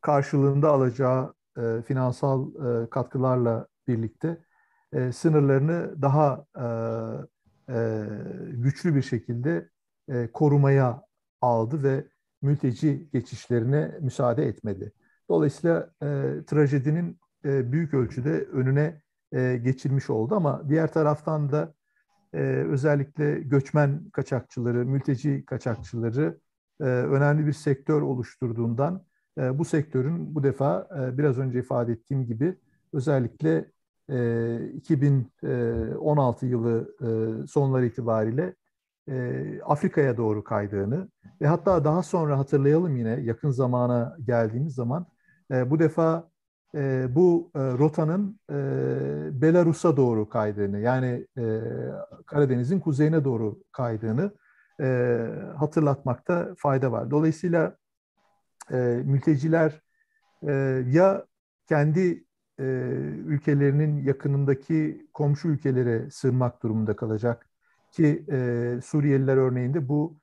karşılığında 0.00 0.70
alacağı 0.70 1.34
e, 1.58 1.82
finansal 1.82 2.48
e, 2.54 2.90
katkılarla 2.90 3.66
birlikte 3.88 4.44
e, 4.92 5.12
sınırlarını 5.12 6.02
daha 6.02 6.46
e, 6.56 6.64
e, 7.74 8.06
güçlü 8.52 8.94
bir 8.94 9.02
şekilde 9.02 9.68
e, 10.08 10.28
korumaya 10.32 11.02
aldı 11.40 11.82
ve 11.82 12.08
mülteci 12.42 13.08
geçişlerine 13.12 13.98
müsaade 14.00 14.46
etmedi. 14.46 14.92
Dolayısıyla 15.28 15.90
e, 16.02 16.06
trajedinin 16.46 17.18
e, 17.44 17.72
büyük 17.72 17.94
ölçüde 17.94 18.44
önüne 18.44 19.02
e, 19.32 19.56
geçilmiş 19.56 20.10
oldu 20.10 20.34
ama 20.34 20.68
diğer 20.68 20.92
taraftan 20.92 21.52
da 21.52 21.74
e, 22.32 22.38
özellikle 22.70 23.40
göçmen 23.40 24.10
kaçakçıları, 24.12 24.86
mülteci 24.86 25.44
kaçakçıları 25.46 26.38
e, 26.80 26.84
önemli 26.84 27.46
bir 27.46 27.52
sektör 27.52 28.02
oluşturduğundan 28.02 29.04
e, 29.38 29.58
bu 29.58 29.64
sektörün 29.64 30.34
bu 30.34 30.42
defa 30.42 30.88
e, 30.98 31.18
biraz 31.18 31.38
önce 31.38 31.58
ifade 31.58 31.92
ettiğim 31.92 32.26
gibi 32.26 32.58
özellikle 32.92 33.71
2016 34.08 36.46
yılı 36.46 36.96
sonları 37.48 37.86
itibariyle 37.86 38.54
Afrika'ya 39.64 40.16
doğru 40.16 40.44
kaydığını 40.44 41.08
ve 41.40 41.46
hatta 41.46 41.84
daha 41.84 42.02
sonra 42.02 42.38
hatırlayalım 42.38 42.96
yine 42.96 43.10
yakın 43.10 43.50
zamana 43.50 44.16
geldiğimiz 44.26 44.74
zaman 44.74 45.06
bu 45.66 45.78
defa 45.78 46.32
bu 47.08 47.50
rotanın 47.54 48.40
Belarus'a 49.40 49.96
doğru 49.96 50.28
kaydığını 50.28 50.80
yani 50.80 51.26
Karadeniz'in 52.26 52.80
kuzeyine 52.80 53.24
doğru 53.24 53.58
kaydığını 53.72 54.30
hatırlatmakta 55.56 56.54
fayda 56.58 56.92
var. 56.92 57.10
Dolayısıyla 57.10 57.76
mülteciler 59.04 59.82
ya 60.86 61.26
kendi 61.68 62.24
e, 62.58 62.64
ülkelerinin 63.26 64.04
yakınındaki 64.04 65.06
komşu 65.14 65.48
ülkelere 65.48 66.10
sığınmak 66.10 66.62
durumunda 66.62 66.96
kalacak. 66.96 67.48
Ki 67.92 68.24
e, 68.32 68.78
Suriyeliler 68.84 69.36
örneğinde 69.36 69.88
bu 69.88 70.16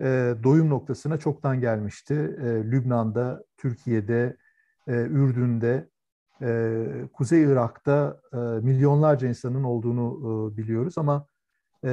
e, 0.00 0.34
doyum 0.42 0.70
noktasına 0.70 1.18
çoktan 1.18 1.60
gelmişti. 1.60 2.14
E, 2.14 2.44
Lübnan'da, 2.44 3.44
Türkiye'de, 3.56 4.36
e, 4.88 4.92
Ürdün'de, 4.92 5.88
e, 6.42 6.84
Kuzey 7.12 7.42
Irak'ta 7.42 8.20
e, 8.32 8.36
milyonlarca 8.36 9.28
insanın 9.28 9.64
olduğunu 9.64 10.50
e, 10.52 10.56
biliyoruz 10.56 10.98
ama 10.98 11.26
e, 11.84 11.88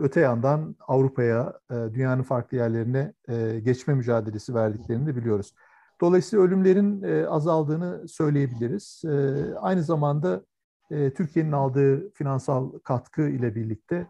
öte 0.00 0.20
yandan 0.20 0.76
Avrupa'ya, 0.88 1.60
e, 1.70 1.74
dünyanın 1.94 2.22
farklı 2.22 2.56
yerlerine 2.56 3.12
e, 3.28 3.60
geçme 3.60 3.94
mücadelesi 3.94 4.54
verdiklerini 4.54 5.06
de 5.06 5.16
biliyoruz. 5.16 5.54
Dolayısıyla 6.00 6.44
ölümlerin 6.44 7.02
e, 7.02 7.26
azaldığını 7.26 8.08
söyleyebiliriz. 8.08 9.02
E, 9.04 9.44
aynı 9.54 9.82
zamanda 9.82 10.44
e, 10.90 11.14
Türkiye'nin 11.14 11.52
aldığı 11.52 12.10
finansal 12.10 12.78
katkı 12.78 13.22
ile 13.22 13.54
birlikte 13.54 14.06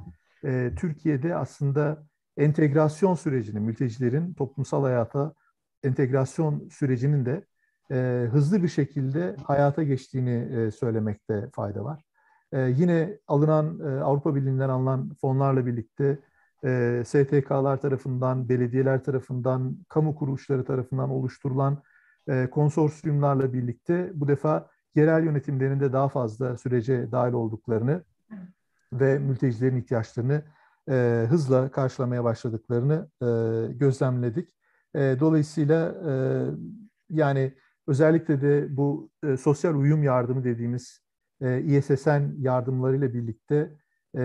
Türkiye'de 0.76 1.36
aslında 1.36 2.06
entegrasyon 2.36 3.14
sürecini, 3.14 3.60
mültecilerin 3.60 4.34
toplumsal 4.34 4.82
hayata 4.82 5.34
entegrasyon 5.82 6.68
sürecinin 6.68 7.26
de 7.26 7.46
hızlı 8.26 8.62
bir 8.62 8.68
şekilde 8.68 9.36
hayata 9.44 9.82
geçtiğini 9.82 10.72
söylemekte 10.72 11.50
fayda 11.52 11.84
var. 11.84 12.04
Yine 12.52 13.18
alınan 13.26 13.78
Avrupa 14.00 14.34
Birliği'nden 14.34 14.68
alınan 14.68 15.14
fonlarla 15.20 15.66
birlikte 15.66 16.18
e, 16.64 17.02
STK'lar 17.06 17.80
tarafından, 17.80 18.48
belediyeler 18.48 19.04
tarafından, 19.04 19.76
kamu 19.88 20.14
kuruluşları 20.14 20.64
tarafından 20.64 21.10
oluşturulan 21.10 21.82
e, 22.28 22.50
konsorsiyumlarla 22.50 23.52
birlikte 23.52 24.10
bu 24.14 24.28
defa 24.28 24.70
yerel 24.94 25.24
yönetimlerinde 25.24 25.92
daha 25.92 26.08
fazla 26.08 26.56
sürece 26.56 27.12
dahil 27.12 27.32
olduklarını 27.32 28.04
ve 28.92 29.18
mültecilerin 29.18 29.76
ihtiyaçlarını 29.76 30.42
e, 30.90 31.26
hızla 31.30 31.70
karşılamaya 31.70 32.24
başladıklarını 32.24 33.08
e, 33.22 33.26
gözlemledik. 33.72 34.54
E, 34.94 35.16
dolayısıyla 35.20 35.94
e, 36.08 36.12
yani 37.10 37.54
özellikle 37.86 38.42
de 38.42 38.76
bu 38.76 39.10
e, 39.24 39.36
sosyal 39.36 39.74
uyum 39.74 40.02
yardımı 40.02 40.44
dediğimiz 40.44 41.00
e, 41.40 41.62
İSSN 41.62 42.34
yardımlarıyla 42.38 43.14
birlikte 43.14 43.70
e, 44.14 44.22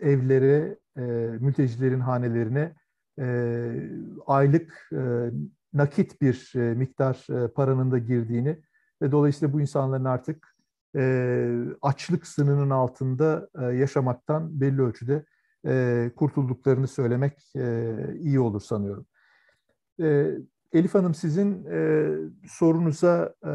evlere, 0.00 0.78
e, 0.96 1.02
mültecilerin 1.40 2.00
hanelerine 2.00 2.74
e, 3.18 3.90
aylık 4.26 4.90
e, 4.92 5.30
nakit 5.72 6.22
bir 6.22 6.52
e, 6.56 6.74
miktar 6.74 7.44
e, 7.44 7.48
paranın 7.48 7.90
da 7.90 7.98
girdiğini 7.98 8.58
ve 9.02 9.12
dolayısıyla 9.12 9.52
bu 9.52 9.60
insanların 9.60 10.04
artık 10.04 10.56
e, 10.96 11.64
açlık 11.82 12.26
sınırının 12.26 12.70
altında 12.70 13.48
e, 13.60 13.64
yaşamaktan 13.64 14.60
belli 14.60 14.82
ölçüde 14.82 15.24
e, 15.66 16.10
kurtulduklarını 16.16 16.88
söylemek 16.88 17.52
e, 17.56 17.94
iyi 18.18 18.40
olur 18.40 18.60
sanıyorum. 18.60 19.06
E, 20.00 20.30
Elif 20.72 20.94
Hanım 20.94 21.14
sizin 21.14 21.64
e, 21.70 22.10
sorunuza 22.46 23.34
e, 23.46 23.52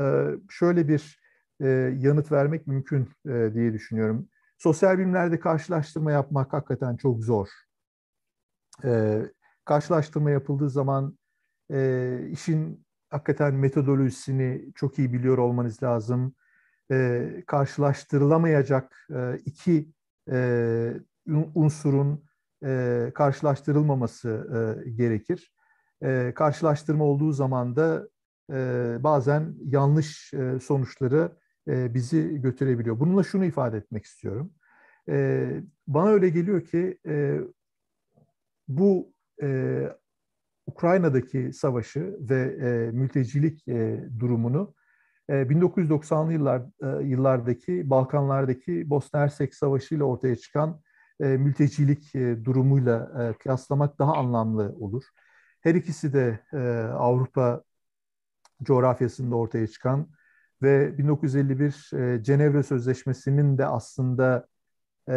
şöyle 0.50 0.88
bir 0.88 1.20
e, 1.62 1.68
yanıt 2.00 2.32
vermek 2.32 2.68
mümkün 2.68 3.10
e, 3.30 3.52
diye 3.54 3.74
düşünüyorum. 3.74 4.28
Sosyal 4.58 4.98
bilimlerde 4.98 5.40
karşılaştırma 5.40 6.12
yapmak 6.12 6.54
hakikaten 6.54 6.96
çok 6.96 7.24
zor. 7.24 7.48
E, 8.84 9.22
karşılaştırma 9.66 10.32
yapıldığı 10.32 10.70
zaman 10.70 11.18
e, 11.72 12.20
işin 12.32 12.86
hakikaten 13.10 13.54
metodolojisini 13.54 14.72
çok 14.76 15.00
iyi 15.00 15.14
biliyor 15.14 15.38
olmanız 15.38 15.84
lazım. 15.84 16.36
E, 16.92 17.44
karşılaştırılamayacak 17.48 19.08
e, 19.16 19.38
iki 19.46 19.90
e, 20.32 20.94
unsurun 21.56 22.24
e, 22.66 23.12
karşılaştırılmaması 23.16 24.30
e, 24.86 24.90
gerekir. 24.90 25.54
E, 26.04 26.34
karşılaştırma 26.36 27.04
olduğu 27.04 27.32
zaman 27.32 27.76
da 27.76 28.08
e, 28.52 28.56
bazen 29.00 29.56
yanlış 29.66 30.34
e, 30.34 30.60
sonuçları 30.60 31.32
e, 31.68 31.94
bizi 31.94 32.42
götürebiliyor. 32.42 33.00
Bununla 33.00 33.24
şunu 33.24 33.46
ifade 33.46 33.78
etmek 33.78 34.06
istiyorum. 34.06 34.54
E, 35.10 35.50
bana 35.88 36.10
öyle 36.10 36.30
geliyor 36.30 36.62
ki 36.62 36.98
e, 37.08 37.40
bu 38.68 39.14
Ukrayna'daki 40.66 41.54
savaşı 41.54 42.18
ve 42.20 42.46
mültecilik 42.92 43.68
durumunu 44.20 44.76
e, 45.30 45.34
1990'lı 45.34 46.34
yıllar 46.34 46.62
yıllardaki 47.02 47.90
Balkanlardaki 47.90 48.90
Bosna 48.90 49.20
Hersek 49.20 49.56
Savaşı 49.56 49.96
ile 49.96 50.04
ortaya 50.04 50.36
çıkan 50.36 50.82
mültecilik 51.20 52.14
durumuyla 52.16 53.34
kıyaslamak 53.40 54.00
daha 54.00 54.14
anlamlı 54.14 54.76
olur. 54.80 55.04
Her 55.62 55.76
ikisi 55.76 56.14
de 56.14 56.40
Avrupa 56.94 57.64
coğrafyasında 58.64 59.36
ortaya 59.36 59.68
çıkan 59.68 60.08
ve 60.62 60.98
1951 60.98 61.92
e, 61.94 62.24
Cenevre 62.24 62.64
Sözleşmesi'nin 62.64 63.58
de 63.58 63.66
aslında 63.66 64.48
e, 65.10 65.14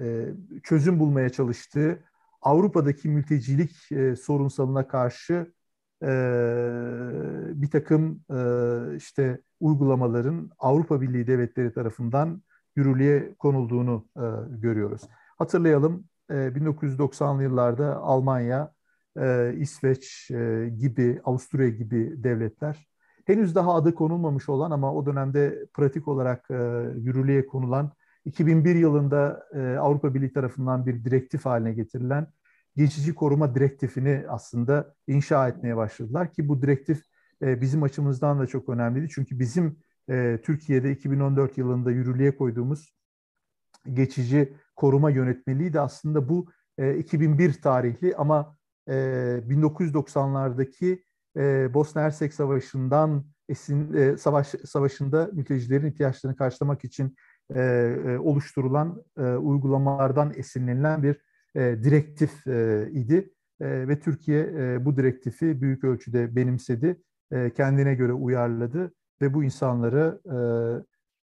e, 0.00 0.28
çözüm 0.62 1.00
bulmaya 1.00 1.28
çalıştığı 1.28 1.98
Avrupa'daki 2.42 3.08
mültecilik 3.08 3.70
sorunsalına 4.20 4.88
karşı 4.88 5.52
bir 7.62 7.70
takım 7.70 8.24
işte 8.96 9.40
uygulamaların 9.60 10.50
Avrupa 10.58 11.00
Birliği 11.00 11.26
devletleri 11.26 11.72
tarafından 11.72 12.42
yürürlüğe 12.76 13.34
konulduğunu 13.34 14.08
görüyoruz. 14.48 15.02
Hatırlayalım 15.38 16.04
e, 16.30 16.34
1990'lı 16.34 17.42
yürüyüşlerde 17.42 17.84
Almanya, 17.84 18.74
İsveç 19.56 20.30
gibi, 20.78 21.20
Avusturya 21.24 21.68
gibi 21.68 22.24
devletler 22.24 22.93
henüz 23.24 23.54
daha 23.54 23.74
adı 23.74 23.94
konulmamış 23.94 24.48
olan 24.48 24.70
ama 24.70 24.94
o 24.94 25.06
dönemde 25.06 25.66
pratik 25.74 26.08
olarak 26.08 26.50
e, 26.50 26.54
yürürlüğe 26.96 27.46
konulan 27.46 27.92
2001 28.24 28.74
yılında 28.74 29.46
e, 29.54 29.76
Avrupa 29.76 30.14
Birliği 30.14 30.32
tarafından 30.32 30.86
bir 30.86 31.04
direktif 31.04 31.46
haline 31.46 31.72
getirilen 31.72 32.26
geçici 32.76 33.14
koruma 33.14 33.54
direktifini 33.54 34.24
aslında 34.28 34.94
inşa 35.06 35.48
etmeye 35.48 35.76
başladılar 35.76 36.32
ki 36.32 36.48
bu 36.48 36.62
direktif 36.62 37.02
e, 37.42 37.60
bizim 37.60 37.82
açımızdan 37.82 38.40
da 38.40 38.46
çok 38.46 38.68
önemliydi. 38.68 39.08
Çünkü 39.14 39.38
bizim 39.38 39.76
Türkiye'de 40.42 40.92
2014 40.92 41.58
yılında 41.58 41.90
yürürlüğe 41.90 42.36
koyduğumuz 42.36 42.94
geçici 43.92 44.52
koruma 44.76 45.10
yönetmeliği 45.10 45.72
de 45.72 45.80
aslında 45.80 46.28
bu 46.28 46.46
e, 46.78 46.98
2001 46.98 47.52
tarihli 47.52 48.16
ama 48.16 48.56
e, 48.88 48.92
1990'lardaki 49.48 51.02
e, 51.36 51.74
Bosna 51.74 52.02
Hersek 52.02 52.34
Savaşı'ndan 52.34 53.24
esin 53.48 53.94
e, 53.94 54.16
savaş 54.16 54.46
savaşında 54.46 55.30
mültecilerin 55.32 55.86
ihtiyaçlarını 55.86 56.36
karşılamak 56.36 56.84
için 56.84 57.16
e, 57.54 57.60
e, 57.60 58.18
oluşturulan 58.18 59.02
e, 59.18 59.22
uygulamalardan 59.22 60.32
esinlenilen 60.36 61.02
bir 61.02 61.20
e, 61.54 61.84
direktif 61.84 62.46
e, 62.46 62.88
idi. 62.92 63.30
E, 63.60 63.88
ve 63.88 64.00
Türkiye 64.00 64.42
e, 64.42 64.84
bu 64.84 64.96
direktifi 64.96 65.60
büyük 65.60 65.84
ölçüde 65.84 66.36
benimsedi, 66.36 67.02
e, 67.32 67.50
kendine 67.50 67.94
göre 67.94 68.12
uyarladı 68.12 68.92
ve 69.22 69.34
bu 69.34 69.44
insanları 69.44 70.20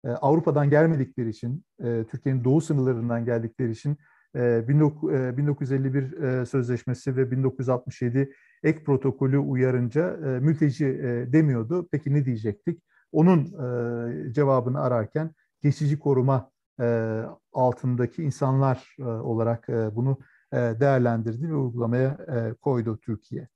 e, 0.05 0.11
e, 0.11 0.13
Avrupa'dan 0.13 0.71
gelmedikleri 0.71 1.29
için, 1.29 1.65
e, 1.85 2.05
Türkiye'nin 2.11 2.45
doğu 2.45 2.61
sınırlarından 2.61 3.25
geldikleri 3.25 3.71
için 3.71 3.97
e, 4.37 4.69
1951 4.69 6.23
e, 6.23 6.47
Sözleşmesi 6.47 7.17
ve 7.17 7.31
1967 7.31 8.33
ek 8.63 8.85
protokolü 8.85 9.39
uyarınca 9.39 10.17
e, 10.17 10.41
mülteci 10.41 10.87
e, 10.87 11.33
demiyordu. 11.33 11.89
Peki 11.93 12.15
ne 12.15 12.25
diyecektik? 12.25 12.83
Onun 13.13 13.41
e, 13.45 14.33
cevabını 14.33 14.81
ararken 14.81 15.31
geçici 15.63 15.99
koruma 15.99 16.51
e, 16.81 17.21
altındaki 17.53 18.23
insanlar 18.23 18.97
e, 18.99 19.03
olarak 19.05 19.69
e, 19.69 19.97
bunu 19.97 20.19
e, 20.53 20.57
değerlendirdi 20.57 21.49
ve 21.49 21.55
uygulamaya 21.55 22.19
e, 22.29 22.55
koydu 22.55 22.99
Türkiye. 22.99 23.49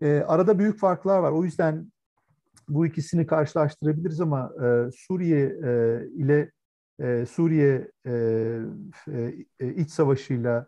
E, 0.00 0.20
arada 0.20 0.58
büyük 0.58 0.78
farklar 0.78 1.18
var. 1.18 1.32
O 1.32 1.44
yüzden 1.44 1.92
bu 2.68 2.86
ikisini 2.86 3.26
karşılaştırabiliriz 3.26 4.20
ama 4.20 4.52
e, 4.64 4.90
Suriye 4.92 5.46
e, 5.64 6.02
ile 6.14 6.50
e, 7.00 7.26
Suriye 7.26 7.90
e, 8.06 8.12
e, 9.60 9.74
iç 9.74 9.90
savaşıyla 9.90 10.66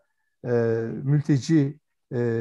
mülteci 1.02 1.78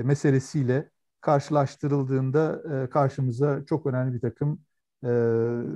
meselesiyle 0.03 0.89
karşılaştırıldığında 1.21 2.61
karşımıza 2.89 3.65
çok 3.65 3.85
önemli 3.85 4.13
bir 4.13 4.21
takım 4.21 4.61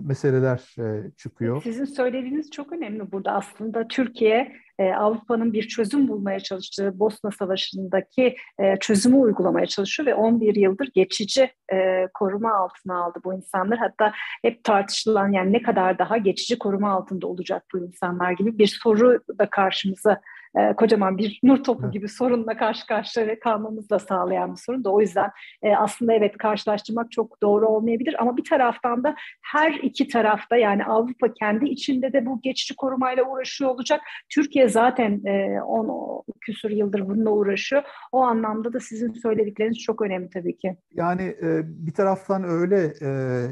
meseleler 0.08 0.75
çıkıyor. 1.17 1.62
Sizin 1.63 1.86
söylediğiniz 1.86 2.51
çok 2.51 2.71
önemli 2.71 3.12
burada 3.12 3.32
aslında 3.32 3.88
Türkiye 3.88 4.56
e, 4.80 4.94
Avrupa'nın 4.94 5.54
bir 5.54 5.68
çözüm 5.68 6.08
bulmaya 6.08 6.40
çalıştığı 6.40 7.00
Bosna 7.00 7.32
Savaşı'ndaki 7.32 8.36
e, 8.60 8.78
çözümü 8.80 9.16
uygulamaya 9.16 9.66
çalışıyor 9.66 10.08
ve 10.08 10.16
11 10.16 10.56
yıldır 10.56 10.90
geçici 10.94 11.52
e, 11.74 12.08
koruma 12.14 12.54
altına 12.54 13.04
aldı 13.04 13.20
bu 13.24 13.34
insanlar. 13.34 13.80
Hatta 13.80 14.12
hep 14.42 14.64
tartışılan 14.64 15.32
yani 15.32 15.54
ne 15.54 15.62
kadar 15.62 16.00
daha 16.00 16.18
geçici 16.18 16.60
koruma 16.60 16.92
altında 16.92 17.28
olacak 17.28 17.64
bu 17.74 17.80
insanlar 17.80 18.32
gibi 18.32 18.58
bir 18.58 18.80
soru 18.84 19.20
da 19.40 19.50
karşımıza 19.50 20.22
e, 20.58 20.74
kocaman 20.74 21.18
bir 21.18 21.40
nur 21.44 21.64
topu 21.64 21.92
gibi 21.92 22.10
sorunla 22.10 22.58
karşı 22.58 22.88
karşıya 22.88 23.40
kalmamızı 23.40 23.90
da 23.90 24.00
sağlayan 24.00 24.52
bir 24.52 24.60
sorun 24.60 24.84
da 24.84 24.90
o 24.90 25.02
yüzden 25.02 25.32
e, 25.62 25.76
aslında 25.76 26.14
evet 26.14 26.38
karşılaştırmak 26.38 27.12
çok 27.12 27.42
doğru 27.42 27.68
olmayabilir 27.68 28.16
ama 28.22 28.38
bir 28.38 28.44
taraftan 28.44 29.04
da 29.04 29.16
her 29.42 29.72
iki 29.72 30.08
tarafta 30.08 30.58
yani 30.58 30.86
Avrupa 30.86 31.34
kendi 31.34 31.66
içinde 31.66 32.14
de 32.14 32.26
bu 32.26 32.42
geçici 32.42 32.76
korumayla 32.76 33.24
uğraşıyor 33.24 33.70
olacak. 33.70 34.02
Türkiye 34.30 34.64
zaten 34.69 35.25
e, 35.25 35.62
10 35.62 36.23
küsur 36.41 36.69
yıldır 36.69 37.10
bununla 37.10 37.30
uğraşıyor. 37.30 37.84
O 38.12 38.21
anlamda 38.21 38.73
da 38.73 38.80
sizin 38.80 39.13
söyledikleriniz 39.13 39.80
çok 39.80 40.01
önemli 40.01 40.30
tabii 40.30 40.58
ki. 40.58 40.78
Yani 40.93 41.36
e, 41.41 41.62
bir 41.65 41.93
taraftan 41.93 42.43
öyle 42.43 42.93
e, 43.01 43.10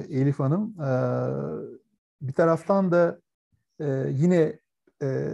Elif 0.10 0.40
Hanım, 0.40 0.76
e, 0.82 0.90
bir 2.22 2.34
taraftan 2.34 2.92
da 2.92 3.20
e, 3.80 3.86
yine 4.10 4.60
e, 5.04 5.28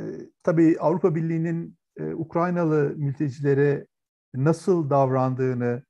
tabii 0.43 0.77
Avrupa 0.79 1.15
Birliği'nin 1.15 1.77
e, 1.97 2.13
Ukraynalı 2.13 2.93
mültecilere 2.97 3.87
nasıl 4.35 4.89
davrandığını 4.89 5.83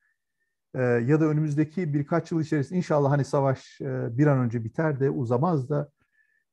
e, 0.75 0.81
ya 0.81 1.21
da 1.21 1.25
önümüzdeki 1.25 1.93
birkaç 1.93 2.31
yıl 2.31 2.41
içerisinde 2.41 2.77
inşallah 2.77 3.11
hani 3.11 3.25
savaş 3.25 3.81
e, 3.81 4.17
bir 4.17 4.27
an 4.27 4.39
önce 4.39 4.63
biter 4.63 4.99
de 4.99 5.09
uzamaz 5.09 5.69
da 5.69 5.89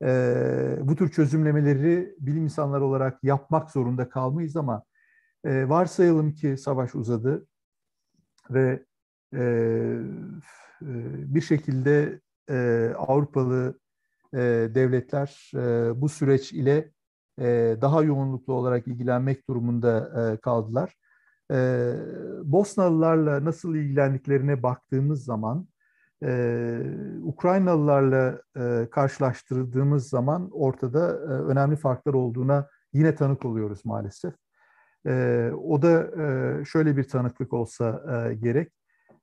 e, 0.03 0.79
bu 0.83 0.97
tür 0.97 1.09
çözümlemeleri 1.09 2.15
bilim 2.19 2.45
insanları 2.45 2.85
olarak 2.85 3.25
yapmak 3.25 3.71
zorunda 3.71 4.09
kalmayız 4.09 4.57
ama 4.57 4.83
e, 5.45 5.69
varsayalım 5.69 6.33
ki 6.33 6.57
savaş 6.57 6.95
uzadı 6.95 7.47
ve 8.51 8.85
e, 9.35 9.41
bir 11.35 11.41
şekilde 11.41 12.21
e, 12.51 12.91
Avrupalı 12.97 13.79
e, 14.35 14.39
devletler 14.75 15.51
e, 15.55 16.01
bu 16.01 16.09
süreç 16.09 16.53
ile 16.53 16.91
e, 17.41 17.77
daha 17.81 18.03
yoğunluklu 18.03 18.53
olarak 18.53 18.89
ilgilenmek 18.89 19.49
durumunda 19.49 20.13
e, 20.33 20.37
kaldılar. 20.37 20.95
E, 21.53 21.93
Bosnalılarla 22.45 23.45
nasıl 23.45 23.75
ilgilendiklerine 23.75 24.63
baktığımız 24.63 25.25
zaman 25.25 25.69
e, 26.27 26.81
Ukraynalılarla 27.23 28.43
e, 28.57 28.89
karşılaştırdığımız 28.91 30.09
zaman 30.09 30.51
ortada 30.53 31.09
e, 31.09 31.13
önemli 31.23 31.77
farklar 31.77 32.15
olduğuna 32.15 32.69
yine 32.93 33.15
tanık 33.15 33.45
oluyoruz 33.45 33.85
maalesef. 33.85 34.35
E, 35.07 35.51
o 35.65 35.83
da 35.83 36.23
e, 36.23 36.65
şöyle 36.65 36.97
bir 36.97 37.09
tanıklık 37.09 37.53
olsa 37.53 38.03
e, 38.31 38.35
gerek. 38.35 38.73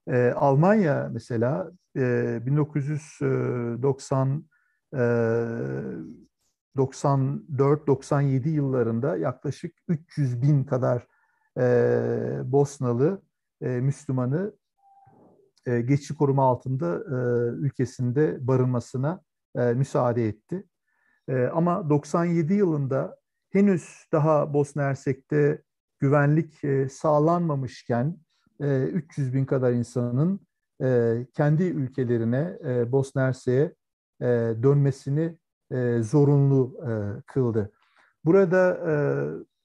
E, 0.07 0.33
Almanya 0.35 1.09
mesela 1.13 1.71
e, 1.97 2.39
1990 2.45 4.45
e, 4.93 4.97
94-97 6.77 8.49
yıllarında 8.49 9.17
yaklaşık 9.17 9.75
300 9.87 10.41
bin 10.41 10.63
kadar 10.63 11.07
e, 11.57 11.61
Bosnalı 12.45 13.21
e, 13.61 13.67
Müslümanı 13.67 14.53
e, 15.65 15.81
geçici 15.81 16.15
koruma 16.15 16.43
altında 16.43 16.95
e, 16.95 17.15
ülkesinde 17.49 18.47
barınmasına 18.47 19.21
e, 19.55 19.73
müsaade 19.73 20.27
etti. 20.27 20.63
E, 21.27 21.45
ama 21.45 21.89
97 21.89 22.53
yılında 22.53 23.17
henüz 23.49 24.05
daha 24.11 24.53
Bosna 24.53 24.83
Hersek'te 24.83 25.61
güvenlik 25.99 26.63
e, 26.63 26.89
sağlanmamışken 26.89 28.17
e, 28.61 28.83
300 28.83 29.33
bin 29.33 29.45
kadar 29.45 29.71
insanın 29.71 30.39
e, 30.83 31.17
kendi 31.33 31.63
ülkelerine 31.63 32.57
e, 32.65 32.91
Bosna 32.91 33.21
Hersek'e 33.21 33.75
e, 34.21 34.25
dönmesini 34.63 35.37
e, 35.71 35.99
zorunlu 36.01 36.77
e, 36.87 37.21
kıldı. 37.21 37.71
Burada 38.25 38.77
e, 38.89 38.93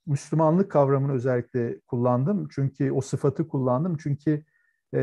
Müslümanlık 0.07 0.71
kavramını 0.71 1.13
özellikle 1.13 1.81
kullandım 1.81 2.49
çünkü 2.51 2.93
o 2.93 3.01
sıfatı 3.01 3.49
kullandım 3.49 3.97
çünkü 3.97 4.45
e, 4.95 5.01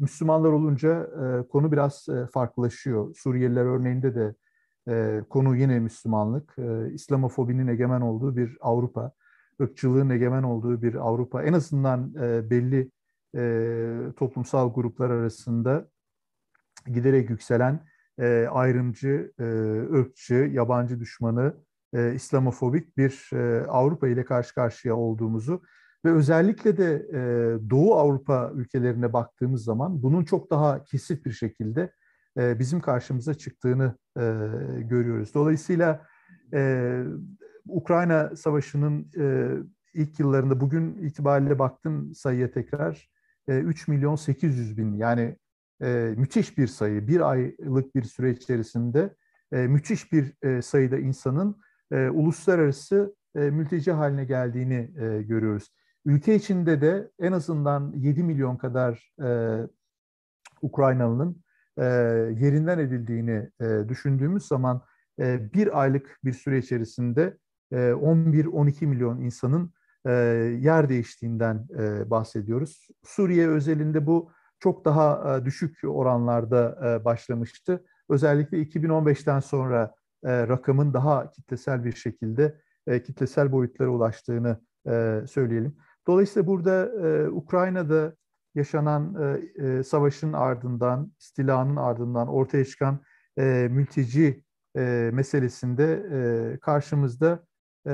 Müslümanlar 0.00 0.52
olunca 0.52 1.02
e, 1.02 1.48
konu 1.48 1.72
biraz 1.72 2.08
e, 2.08 2.26
farklılaşıyor. 2.26 3.14
Suriyeliler 3.14 3.64
örneğinde 3.64 4.14
de 4.14 4.34
e, 4.88 5.22
konu 5.30 5.56
yine 5.56 5.78
Müslümanlık. 5.78 6.54
E, 6.58 6.92
İslamofobinin 6.92 7.66
egemen 7.66 8.00
olduğu 8.00 8.36
bir 8.36 8.58
Avrupa, 8.60 9.12
ırkçılığın 9.60 10.10
egemen 10.10 10.42
olduğu 10.42 10.82
bir 10.82 10.94
Avrupa. 10.94 11.42
En 11.42 11.52
azından 11.52 12.14
e, 12.22 12.50
belli 12.50 12.90
e, 13.36 14.12
toplumsal 14.16 14.74
gruplar 14.74 15.10
arasında 15.10 15.88
giderek 16.86 17.30
yükselen 17.30 17.86
e, 18.20 18.46
ayrımcı, 18.50 19.32
e, 19.40 19.44
ırkçı, 19.94 20.34
yabancı 20.34 21.00
düşmanı, 21.00 21.54
e, 21.94 22.14
İslamofobik 22.14 22.96
bir 22.96 23.30
e, 23.32 23.66
Avrupa 23.66 24.08
ile 24.08 24.24
karşı 24.24 24.54
karşıya 24.54 24.96
olduğumuzu 24.96 25.62
ve 26.06 26.12
özellikle 26.12 26.76
de 26.76 27.06
e, 27.12 27.20
Doğu 27.70 27.94
Avrupa 27.94 28.52
ülkelerine 28.54 29.12
baktığımız 29.12 29.64
zaman 29.64 30.02
bunun 30.02 30.24
çok 30.24 30.50
daha 30.50 30.84
kesif 30.84 31.24
bir 31.24 31.32
şekilde 31.32 31.92
e, 32.38 32.58
bizim 32.58 32.80
karşımıza 32.80 33.34
çıktığını 33.34 33.96
e, 34.16 34.22
görüyoruz. 34.80 35.34
Dolayısıyla 35.34 36.06
e, 36.52 37.02
Ukrayna 37.68 38.36
Savaşı'nın 38.36 39.10
e, 39.18 39.50
ilk 39.94 40.20
yıllarında 40.20 40.60
bugün 40.60 40.94
itibariyle 40.96 41.58
baktım 41.58 42.14
sayıya 42.14 42.50
tekrar 42.50 43.10
e, 43.48 43.58
3 43.58 43.88
milyon 43.88 44.16
800 44.16 44.78
bin 44.78 44.94
yani 44.94 45.36
e, 45.82 46.14
müthiş 46.16 46.58
bir 46.58 46.66
sayı. 46.66 47.08
Bir 47.08 47.30
aylık 47.30 47.94
bir 47.94 48.02
süre 48.02 48.30
içerisinde 48.30 49.14
e, 49.52 49.56
müthiş 49.56 50.12
bir 50.12 50.32
e, 50.42 50.62
sayıda 50.62 50.98
insanın 50.98 51.60
e, 51.92 52.08
uluslararası 52.08 53.14
e, 53.36 53.40
mülteci 53.40 53.92
haline 53.92 54.24
geldiğini 54.24 54.90
e, 55.00 55.22
görüyoruz. 55.22 55.70
Ülke 56.06 56.34
içinde 56.34 56.80
de 56.80 57.10
en 57.18 57.32
azından 57.32 57.92
7 57.96 58.22
milyon 58.22 58.56
kadar 58.56 59.12
e, 59.22 59.60
Ukraynalı'nın 60.62 61.42
e, 61.78 61.84
yerinden 62.40 62.78
edildiğini 62.78 63.50
e, 63.60 63.88
düşündüğümüz 63.88 64.46
zaman 64.46 64.82
e, 65.20 65.52
bir 65.52 65.80
aylık 65.80 66.18
bir 66.24 66.32
süre 66.32 66.58
içerisinde 66.58 67.36
e, 67.72 67.76
11-12 67.76 68.86
milyon 68.86 69.20
insanın 69.20 69.72
e, 70.06 70.12
yer 70.60 70.88
değiştiğinden 70.88 71.66
e, 71.78 72.10
bahsediyoruz. 72.10 72.88
Suriye 73.04 73.48
özelinde 73.48 74.06
bu 74.06 74.30
çok 74.58 74.84
daha 74.84 75.36
e, 75.36 75.44
düşük 75.44 75.78
oranlarda 75.84 76.78
e, 76.84 77.04
başlamıştı. 77.04 77.84
Özellikle 78.08 78.62
2015'ten 78.62 79.40
sonra 79.40 79.94
e, 80.24 80.48
rakamın 80.48 80.94
daha 80.94 81.30
kitlesel 81.30 81.84
bir 81.84 81.92
şekilde 81.92 82.60
e, 82.86 83.02
kitlesel 83.02 83.52
boyutlara 83.52 83.88
ulaştığını 83.88 84.60
e, 84.88 85.22
söyleyelim. 85.28 85.76
Dolayısıyla 86.06 86.46
burada 86.46 86.92
e, 87.08 87.28
Ukrayna'da 87.28 88.16
yaşanan 88.54 89.16
e, 89.22 89.64
e, 89.66 89.82
savaşın 89.82 90.32
ardından, 90.32 91.12
istilanın 91.20 91.76
ardından 91.76 92.28
ortaya 92.28 92.64
çıkan 92.64 93.00
e, 93.38 93.68
mülteci 93.70 94.44
e, 94.76 95.10
meselesinde 95.12 96.06
e, 96.12 96.58
karşımızda 96.58 97.44
e, 97.86 97.90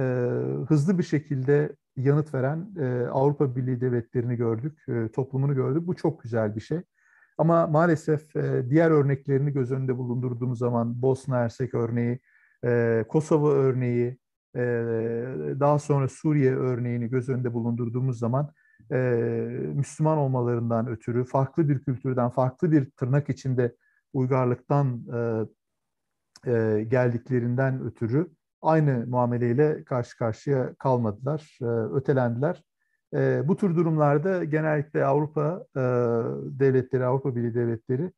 hızlı 0.69 0.99
bir 0.99 1.03
şekilde 1.03 1.77
yanıt 1.97 2.35
veren 2.35 2.69
e, 2.81 3.07
Avrupa 3.07 3.57
Birliği 3.57 3.81
devletlerini 3.81 4.37
gördük, 4.37 4.85
e, 4.89 5.09
toplumunu 5.09 5.55
gördük. 5.55 5.87
Bu 5.87 5.97
çok 5.97 6.23
güzel 6.23 6.57
bir 6.57 6.61
şey. 6.61 6.81
Ama 7.39 7.67
maalesef 7.67 8.37
e, 8.37 8.71
diğer 8.71 8.91
örneklerini 8.91 9.53
göz 9.53 9.73
önünde 9.73 9.99
bulundurduğumuz 9.99 10.59
zaman 10.59 11.03
Bosna 11.03 11.37
Hersek 11.37 11.75
örneği, 11.75 12.21
e, 12.65 13.05
Kosova 13.09 13.53
örneği, 13.53 14.19
daha 15.61 15.79
sonra 15.79 16.09
Suriye 16.09 16.57
örneğini 16.57 17.09
göz 17.09 17.29
önünde 17.29 17.53
bulundurduğumuz 17.53 18.19
zaman 18.19 18.53
Müslüman 19.75 20.19
olmalarından 20.19 20.89
ötürü, 20.89 21.25
farklı 21.25 21.69
bir 21.69 21.79
kültürden, 21.79 22.31
farklı 22.31 22.73
bir 22.73 22.91
tırnak 22.91 23.29
içinde 23.29 23.77
uygarlıktan 24.13 25.05
geldiklerinden 26.89 27.85
ötürü 27.85 28.27
aynı 28.63 29.07
muameleyle 29.07 29.85
karşı 29.85 30.19
karşıya 30.19 30.75
kalmadılar, 30.75 31.59
ötelendiler. 31.95 32.63
Bu 33.49 33.57
tür 33.57 33.77
durumlarda 33.77 34.45
genellikle 34.45 35.05
Avrupa 35.05 35.67
devletleri, 36.59 37.05
Avrupa 37.05 37.37
Birliği 37.37 37.55
devletleri 37.55 38.13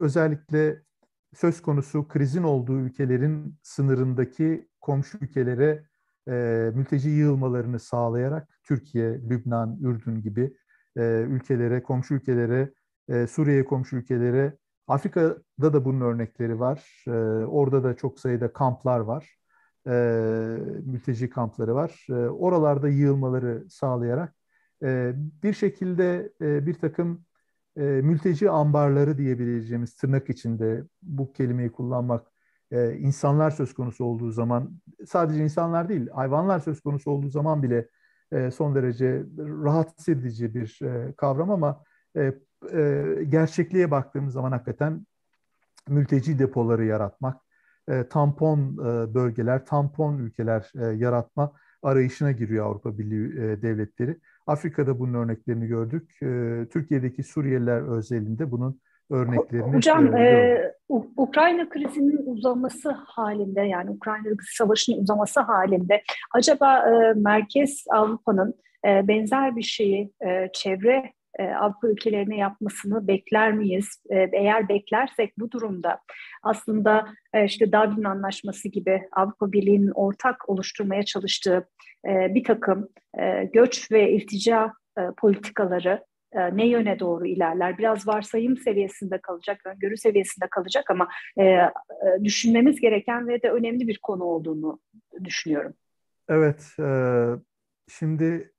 özellikle 0.00 0.82
söz 1.34 1.62
konusu 1.62 2.08
krizin 2.08 2.42
olduğu 2.42 2.78
ülkelerin 2.80 3.58
sınırındaki 3.62 4.68
komşu 4.80 5.18
ülkelere 5.18 5.84
e, 6.28 6.70
mülteci 6.74 7.08
yığılmalarını 7.08 7.80
sağlayarak 7.80 8.58
Türkiye, 8.62 9.12
Lübnan, 9.12 9.78
Ürdün 9.82 10.22
gibi 10.22 10.56
e, 10.96 11.02
ülkelere, 11.28 11.82
komşu 11.82 12.14
ülkelere, 12.14 12.72
e, 13.08 13.26
Suriye 13.26 13.64
komşu 13.64 13.96
ülkelere 13.96 14.56
Afrika'da 14.86 15.72
da 15.72 15.84
bunun 15.84 16.00
örnekleri 16.00 16.60
var. 16.60 17.04
E, 17.06 17.10
orada 17.46 17.84
da 17.84 17.96
çok 17.96 18.20
sayıda 18.20 18.52
kamplar 18.52 19.00
var. 19.00 19.36
E, 19.86 19.92
mülteci 20.84 21.30
kampları 21.30 21.74
var. 21.74 22.06
E, 22.10 22.12
oralarda 22.14 22.88
yığılmaları 22.88 23.64
sağlayarak 23.70 24.34
e, 24.82 25.12
bir 25.16 25.52
şekilde 25.52 26.32
e, 26.40 26.66
bir 26.66 26.74
takım 26.74 27.24
e, 27.76 27.82
mülteci 27.82 28.50
ambarları 28.50 29.18
diyebileceğimiz 29.18 29.96
tırnak 29.96 30.30
içinde 30.30 30.84
bu 31.02 31.32
kelimeyi 31.32 31.72
kullanmak 31.72 32.26
e, 32.70 32.92
insanlar 32.94 33.50
söz 33.50 33.74
konusu 33.74 34.04
olduğu 34.04 34.30
zaman 34.30 34.80
sadece 35.06 35.44
insanlar 35.44 35.88
değil 35.88 36.08
hayvanlar 36.08 36.60
söz 36.60 36.80
konusu 36.80 37.10
olduğu 37.10 37.28
zaman 37.28 37.62
bile 37.62 37.88
e, 38.32 38.50
son 38.50 38.74
derece 38.74 39.22
rahatsız 39.38 40.08
edici 40.08 40.54
bir 40.54 40.80
e, 40.82 41.12
kavram 41.16 41.50
ama 41.50 41.84
e, 42.16 42.32
e, 42.72 43.04
gerçekliğe 43.28 43.90
baktığımız 43.90 44.32
zaman 44.32 44.52
hakikaten 44.52 45.06
mülteci 45.88 46.38
depoları 46.38 46.84
yaratmak, 46.84 47.36
e, 47.88 48.08
tampon 48.08 48.58
e, 48.72 49.14
bölgeler, 49.14 49.66
tampon 49.66 50.18
ülkeler 50.18 50.72
e, 50.74 50.84
yaratma 50.84 51.52
arayışına 51.82 52.32
giriyor 52.32 52.66
Avrupa 52.66 52.98
Birliği 52.98 53.38
e, 53.38 53.62
devletleri. 53.62 54.20
Afrika'da 54.46 54.98
bunun 54.98 55.14
örneklerini 55.14 55.66
gördük. 55.66 56.22
E, 56.22 56.26
Türkiye'deki 56.72 57.22
Suriyeliler 57.22 57.96
özelinde 57.98 58.50
bunun 58.50 58.80
örneklerini 59.10 59.76
Hocam 59.76 60.16
e, 60.16 60.72
Ukrayna 61.16 61.68
krizinin 61.68 62.26
uzaması 62.26 62.90
halinde 62.90 63.60
yani 63.60 63.90
Ukrayna 63.90 64.28
savaşının 64.56 65.02
uzaması 65.02 65.40
halinde 65.40 66.02
acaba 66.34 66.78
e, 66.78 67.12
Merkez 67.12 67.84
Avrupa'nın 67.90 68.54
e, 68.86 69.08
benzer 69.08 69.56
bir 69.56 69.62
şeyi 69.62 70.12
e, 70.26 70.48
çevre 70.52 71.12
e, 71.38 71.44
Avrupa 71.44 71.88
ülkelerine 71.88 72.36
yapmasını 72.36 73.08
bekler 73.08 73.52
miyiz? 73.52 74.02
E, 74.10 74.28
eğer 74.32 74.68
beklersek 74.68 75.38
bu 75.38 75.50
durumda 75.50 76.00
aslında 76.42 77.06
e, 77.34 77.44
işte 77.44 77.72
Dublin 77.72 78.04
Anlaşması 78.04 78.68
gibi 78.68 79.02
Avrupa 79.12 79.52
Birliği'nin 79.52 79.92
ortak 79.94 80.48
oluşturmaya 80.48 81.02
çalıştığı 81.02 81.68
bir 82.06 82.44
takım 82.44 82.88
göç 83.52 83.92
ve 83.92 84.12
iltica 84.12 84.72
politikaları 85.18 86.04
ne 86.52 86.66
yöne 86.66 86.98
doğru 86.98 87.26
ilerler? 87.26 87.78
Biraz 87.78 88.08
varsayım 88.08 88.56
seviyesinde 88.56 89.18
kalacak, 89.18 89.66
öngörü 89.66 89.96
seviyesinde 89.96 90.46
kalacak 90.50 90.90
ama 90.90 91.08
düşünmemiz 92.24 92.80
gereken 92.80 93.28
ve 93.28 93.42
de 93.42 93.50
önemli 93.50 93.88
bir 93.88 93.98
konu 94.02 94.24
olduğunu 94.24 94.80
düşünüyorum. 95.24 95.74
Evet, 96.28 96.76
şimdi 97.88 98.52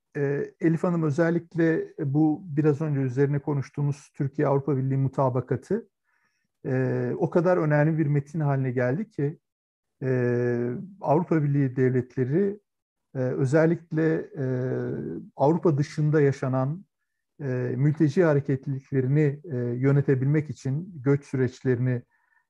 Elif 0.60 0.84
Hanım 0.84 1.02
özellikle 1.02 1.94
bu 1.98 2.42
biraz 2.44 2.80
önce 2.80 3.00
üzerine 3.00 3.38
konuştuğumuz 3.38 4.10
Türkiye-Avrupa 4.14 4.76
Birliği 4.76 4.96
mutabakatı 4.96 5.88
e, 6.66 7.12
o 7.18 7.30
kadar 7.30 7.56
önemli 7.56 7.98
bir 7.98 8.06
metin 8.06 8.40
haline 8.40 8.70
geldi 8.70 9.10
ki 9.10 9.38
e, 10.02 10.70
Avrupa 11.00 11.42
Birliği 11.42 11.76
devletleri 11.76 12.60
e, 13.14 13.18
özellikle 13.18 14.14
e, 14.38 14.44
Avrupa 15.36 15.78
dışında 15.78 16.20
yaşanan 16.20 16.84
e, 17.40 17.74
mülteci 17.76 18.24
hareketliliklerini 18.24 19.40
e, 19.44 19.56
yönetebilmek 19.56 20.50
için, 20.50 21.02
göç 21.04 21.24
süreçlerini 21.24 22.02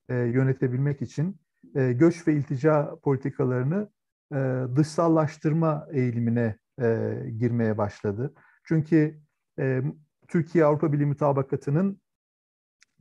e, 0.09 0.15
yönetebilmek 0.15 1.03
için 1.03 1.41
e, 1.75 1.93
göç 1.93 2.29
ve 2.29 2.35
iltica 2.35 2.97
politikalarını 3.03 3.91
e, 4.33 4.37
dışsallaştırma 4.77 5.87
eğilimine 5.93 6.59
e, 6.81 7.17
girmeye 7.39 7.79
başladı. 7.79 8.35
Çünkü 8.65 9.21
e, 9.59 9.83
Türkiye-Avrupa 10.29 10.93
Birliği 10.93 11.07
mutabakatının 11.07 12.01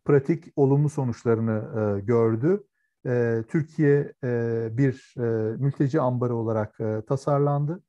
pratik 0.05 0.53
olumlu 0.55 0.89
sonuçlarını 0.89 1.63
e, 1.97 2.01
gördü. 2.01 2.63
E, 3.05 3.43
Türkiye 3.47 4.13
e, 4.23 4.67
bir 4.71 5.13
e, 5.17 5.57
mülteci 5.57 6.01
ambarı 6.01 6.35
olarak 6.35 6.79
e, 6.79 7.01
tasarlandı. 7.07 7.83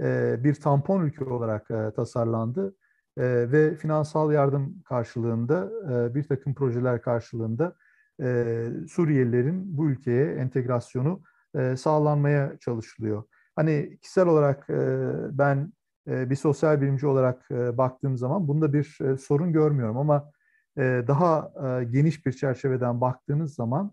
E, 0.00 0.36
bir 0.44 0.54
tampon 0.54 1.02
ülke 1.02 1.24
olarak 1.24 1.70
e, 1.70 1.90
tasarlandı. 1.96 2.74
E, 3.18 3.52
ve 3.52 3.76
finansal 3.76 4.32
yardım 4.32 4.82
karşılığında, 4.82 5.70
e, 5.90 6.14
bir 6.14 6.22
takım 6.22 6.54
projeler 6.54 7.02
karşılığında 7.02 7.76
e, 8.22 8.68
Suriyelilerin 8.88 9.76
bu 9.76 9.90
ülkeye 9.90 10.34
entegrasyonu 10.34 11.22
e, 11.54 11.76
sağlanmaya 11.76 12.58
çalışılıyor. 12.60 13.22
Hani 13.56 13.98
kişisel 14.02 14.26
olarak 14.26 14.70
e, 14.70 15.08
ben 15.38 15.72
e, 16.08 16.30
bir 16.30 16.36
sosyal 16.36 16.80
bilimci 16.80 17.06
olarak 17.06 17.50
e, 17.50 17.78
baktığım 17.78 18.18
zaman 18.18 18.48
bunda 18.48 18.72
bir 18.72 18.98
sorun 19.16 19.52
görmüyorum 19.52 19.96
ama 19.96 20.32
daha 20.78 21.52
geniş 21.90 22.26
bir 22.26 22.32
çerçeveden 22.32 23.00
baktığınız 23.00 23.54
zaman 23.54 23.92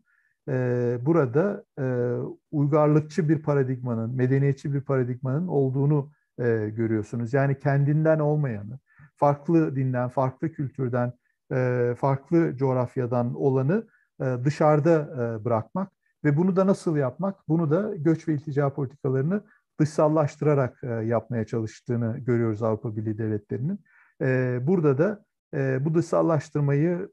burada 1.05 1.63
uygarlıkçı 2.51 3.29
bir 3.29 3.43
paradigmanın, 3.43 4.15
medeniyetçi 4.15 4.73
bir 4.73 4.81
paradigmanın 4.81 5.47
olduğunu 5.47 6.11
görüyorsunuz. 6.67 7.33
Yani 7.33 7.59
kendinden 7.59 8.19
olmayanı, 8.19 8.79
farklı 9.15 9.75
dinden, 9.75 10.09
farklı 10.09 10.51
kültürden, 10.51 11.13
farklı 11.95 12.57
coğrafyadan 12.57 13.35
olanı 13.35 13.87
dışarıda 14.19 15.09
bırakmak 15.45 15.91
ve 16.23 16.37
bunu 16.37 16.55
da 16.55 16.67
nasıl 16.67 16.97
yapmak? 16.97 17.47
Bunu 17.47 17.71
da 17.71 17.95
göç 17.95 18.27
ve 18.27 18.33
iltica 18.33 18.73
politikalarını 18.73 19.43
dışsallaştırarak 19.79 20.83
yapmaya 21.03 21.45
çalıştığını 21.45 22.17
görüyoruz 22.17 22.63
Avrupa 22.63 22.95
Birliği 22.95 23.17
devletlerinin. 23.17 23.79
Burada 24.67 24.97
da 24.97 25.25
bu 25.85 25.93
dışsallaştırmayı 25.93 27.09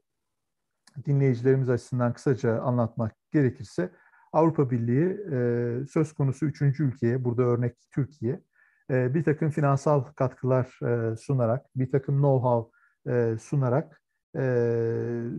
dinleyicilerimiz 1.05 1.69
açısından 1.69 2.13
kısaca 2.13 2.61
anlatmak 2.61 3.15
gerekirse 3.31 3.89
Avrupa 4.33 4.71
Birliği 4.71 5.17
söz 5.87 6.13
konusu 6.13 6.45
üçüncü 6.45 6.83
ülkeye, 6.83 7.23
burada 7.23 7.43
örnek 7.43 7.75
Türkiye, 7.91 8.41
bir 8.89 9.23
takım 9.23 9.49
finansal 9.49 10.03
katkılar 10.03 10.79
sunarak, 11.19 11.65
bir 11.75 11.91
takım 11.91 12.23
know-how 12.23 12.69
sunarak 13.37 14.01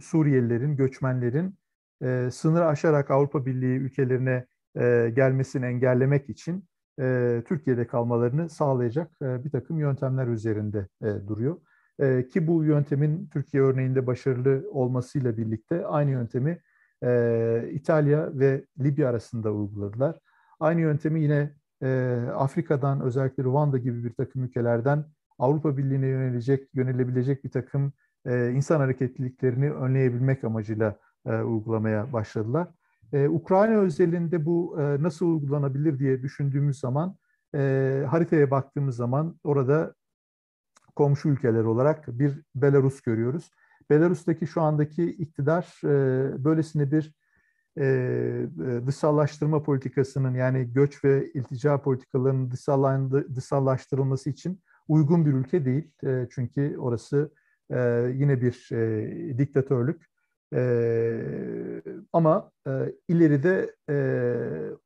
Suriyelilerin, 0.02 0.76
göçmenlerin 0.76 1.58
e, 2.02 2.28
sınır 2.32 2.60
aşarak 2.60 3.10
Avrupa 3.10 3.46
Birliği 3.46 3.76
ülkelerine 3.76 4.46
e, 4.76 5.12
gelmesini 5.16 5.66
engellemek 5.66 6.28
için 6.28 6.64
e, 7.00 7.42
Türkiye'de 7.48 7.86
kalmalarını 7.86 8.48
sağlayacak 8.48 9.10
e, 9.22 9.44
bir 9.44 9.50
takım 9.50 9.78
yöntemler 9.78 10.26
üzerinde 10.26 10.88
e, 11.02 11.06
duruyor. 11.28 11.56
E, 11.98 12.28
ki 12.28 12.46
bu 12.46 12.64
yöntemin 12.64 13.28
Türkiye 13.32 13.62
örneğinde 13.62 14.06
başarılı 14.06 14.70
olmasıyla 14.70 15.36
birlikte 15.36 15.86
aynı 15.86 16.10
yöntemi 16.10 16.60
e, 17.04 17.70
İtalya 17.72 18.38
ve 18.38 18.64
Libya 18.80 19.08
arasında 19.08 19.52
uyguladılar. 19.52 20.20
Aynı 20.60 20.80
yöntemi 20.80 21.22
yine 21.22 21.54
e, 21.82 22.18
Afrika'dan 22.34 23.00
özellikle 23.00 23.42
Rwanda 23.42 23.78
gibi 23.78 24.04
bir 24.04 24.12
takım 24.12 24.44
ülkelerden 24.44 25.04
Avrupa 25.38 25.76
Birliği'ne 25.76 26.06
yönelecek, 26.06 26.68
yönelebilecek 26.74 27.44
bir 27.44 27.50
takım 27.50 27.92
e, 28.26 28.50
insan 28.50 28.80
hareketliliklerini 28.80 29.72
önleyebilmek 29.72 30.44
amacıyla 30.44 30.98
uygulamaya 31.34 32.12
başladılar. 32.12 32.68
E, 33.12 33.28
Ukrayna 33.28 33.80
özelinde 33.80 34.46
bu 34.46 34.80
e, 34.80 35.02
nasıl 35.02 35.26
uygulanabilir 35.26 35.98
diye 35.98 36.22
düşündüğümüz 36.22 36.80
zaman 36.80 37.16
e, 37.54 38.04
haritaya 38.10 38.50
baktığımız 38.50 38.96
zaman 38.96 39.40
orada 39.44 39.94
komşu 40.96 41.28
ülkeler 41.28 41.64
olarak 41.64 42.08
bir 42.08 42.42
Belarus 42.54 43.00
görüyoruz. 43.00 43.50
Belarus'taki 43.90 44.46
şu 44.46 44.62
andaki 44.62 45.04
iktidar 45.04 45.80
e, 45.84 46.44
böylesine 46.44 46.90
bir 46.90 47.14
e, 47.76 47.84
e 47.84 48.86
dışsallaştırma 48.86 49.62
politikasının 49.62 50.34
yani 50.34 50.72
göç 50.72 51.04
ve 51.04 51.32
iltica 51.32 51.82
politikalarının 51.82 52.50
dışsallaştırılması 53.36 54.30
için 54.30 54.60
uygun 54.88 55.26
bir 55.26 55.32
ülke 55.32 55.64
değil. 55.64 55.90
E, 56.04 56.26
çünkü 56.30 56.76
orası 56.78 57.32
e, 57.70 58.10
yine 58.14 58.40
bir 58.42 58.68
e, 58.72 59.38
diktatörlük 59.38 60.08
e, 60.54 61.82
ama 62.12 62.50
e, 62.66 62.70
ileride 63.08 63.74
e, 63.90 63.96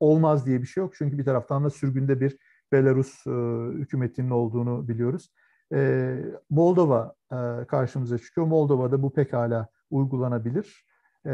olmaz 0.00 0.46
diye 0.46 0.62
bir 0.62 0.66
şey 0.66 0.82
yok. 0.82 0.94
Çünkü 0.96 1.18
bir 1.18 1.24
taraftan 1.24 1.64
da 1.64 1.70
sürgünde 1.70 2.20
bir 2.20 2.38
Belarus 2.72 3.26
e, 3.26 3.30
hükümetinin 3.78 4.30
olduğunu 4.30 4.88
biliyoruz. 4.88 5.28
E, 5.74 6.18
Moldova 6.50 7.14
e, 7.32 7.66
karşımıza 7.66 8.18
çıkıyor. 8.18 8.46
Moldova'da 8.46 9.02
bu 9.02 9.12
pekala 9.12 9.68
uygulanabilir. 9.90 10.86
E, 11.26 11.32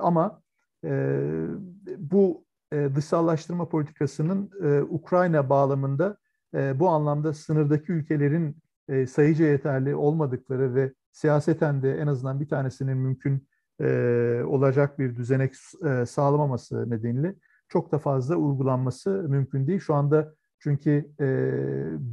ama 0.00 0.42
e, 0.84 1.20
bu 1.98 2.44
e, 2.72 2.94
dışsallaştırma 2.94 3.68
politikasının 3.68 4.50
e, 4.62 4.82
Ukrayna 4.82 5.48
bağlamında 5.48 6.16
e, 6.54 6.80
bu 6.80 6.88
anlamda 6.88 7.32
sınırdaki 7.32 7.92
ülkelerin 7.92 8.56
e, 8.88 9.06
sayıca 9.06 9.44
yeterli 9.44 9.94
olmadıkları 9.94 10.74
ve 10.74 10.92
siyaseten 11.14 11.82
de 11.82 11.98
en 11.98 12.06
azından 12.06 12.40
bir 12.40 12.48
tanesinin 12.48 12.96
mümkün 12.96 13.48
e, 13.80 13.86
olacak 14.46 14.98
bir 14.98 15.16
düzenek 15.16 15.54
e, 15.86 16.06
sağlamaması 16.06 16.90
nedeniyle 16.90 17.34
çok 17.68 17.92
da 17.92 17.98
fazla 17.98 18.36
uygulanması 18.36 19.10
mümkün 19.10 19.66
değil. 19.66 19.80
Şu 19.80 19.94
anda 19.94 20.34
çünkü 20.58 21.10
e, 21.20 21.26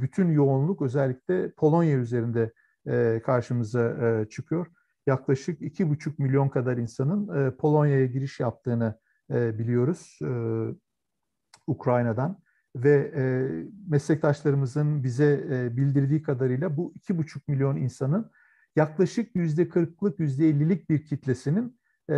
bütün 0.00 0.32
yoğunluk 0.32 0.82
özellikle 0.82 1.50
Polonya 1.50 1.98
üzerinde 1.98 2.52
e, 2.86 3.22
karşımıza 3.24 3.88
e, 3.88 4.28
çıkıyor. 4.28 4.66
Yaklaşık 5.06 5.62
iki 5.62 5.90
buçuk 5.90 6.18
milyon 6.18 6.48
kadar 6.48 6.76
insanın 6.76 7.46
e, 7.46 7.56
Polonya'ya 7.56 8.06
giriş 8.06 8.40
yaptığını 8.40 8.98
e, 9.30 9.58
biliyoruz 9.58 10.18
e, 10.22 10.30
Ukrayna'dan 11.66 12.38
ve 12.76 13.12
e, 13.16 13.22
meslektaşlarımızın 13.88 15.04
bize 15.04 15.46
e, 15.50 15.76
bildirdiği 15.76 16.22
kadarıyla 16.22 16.76
bu 16.76 16.92
iki 16.96 17.18
buçuk 17.18 17.48
milyon 17.48 17.76
insanın 17.76 18.30
yaklaşık 18.76 19.36
yüzde 19.36 19.68
kırklık, 19.68 20.20
yüzde 20.20 20.48
ellilik 20.48 20.90
bir 20.90 21.04
kitlesinin 21.04 21.78
e, 22.10 22.14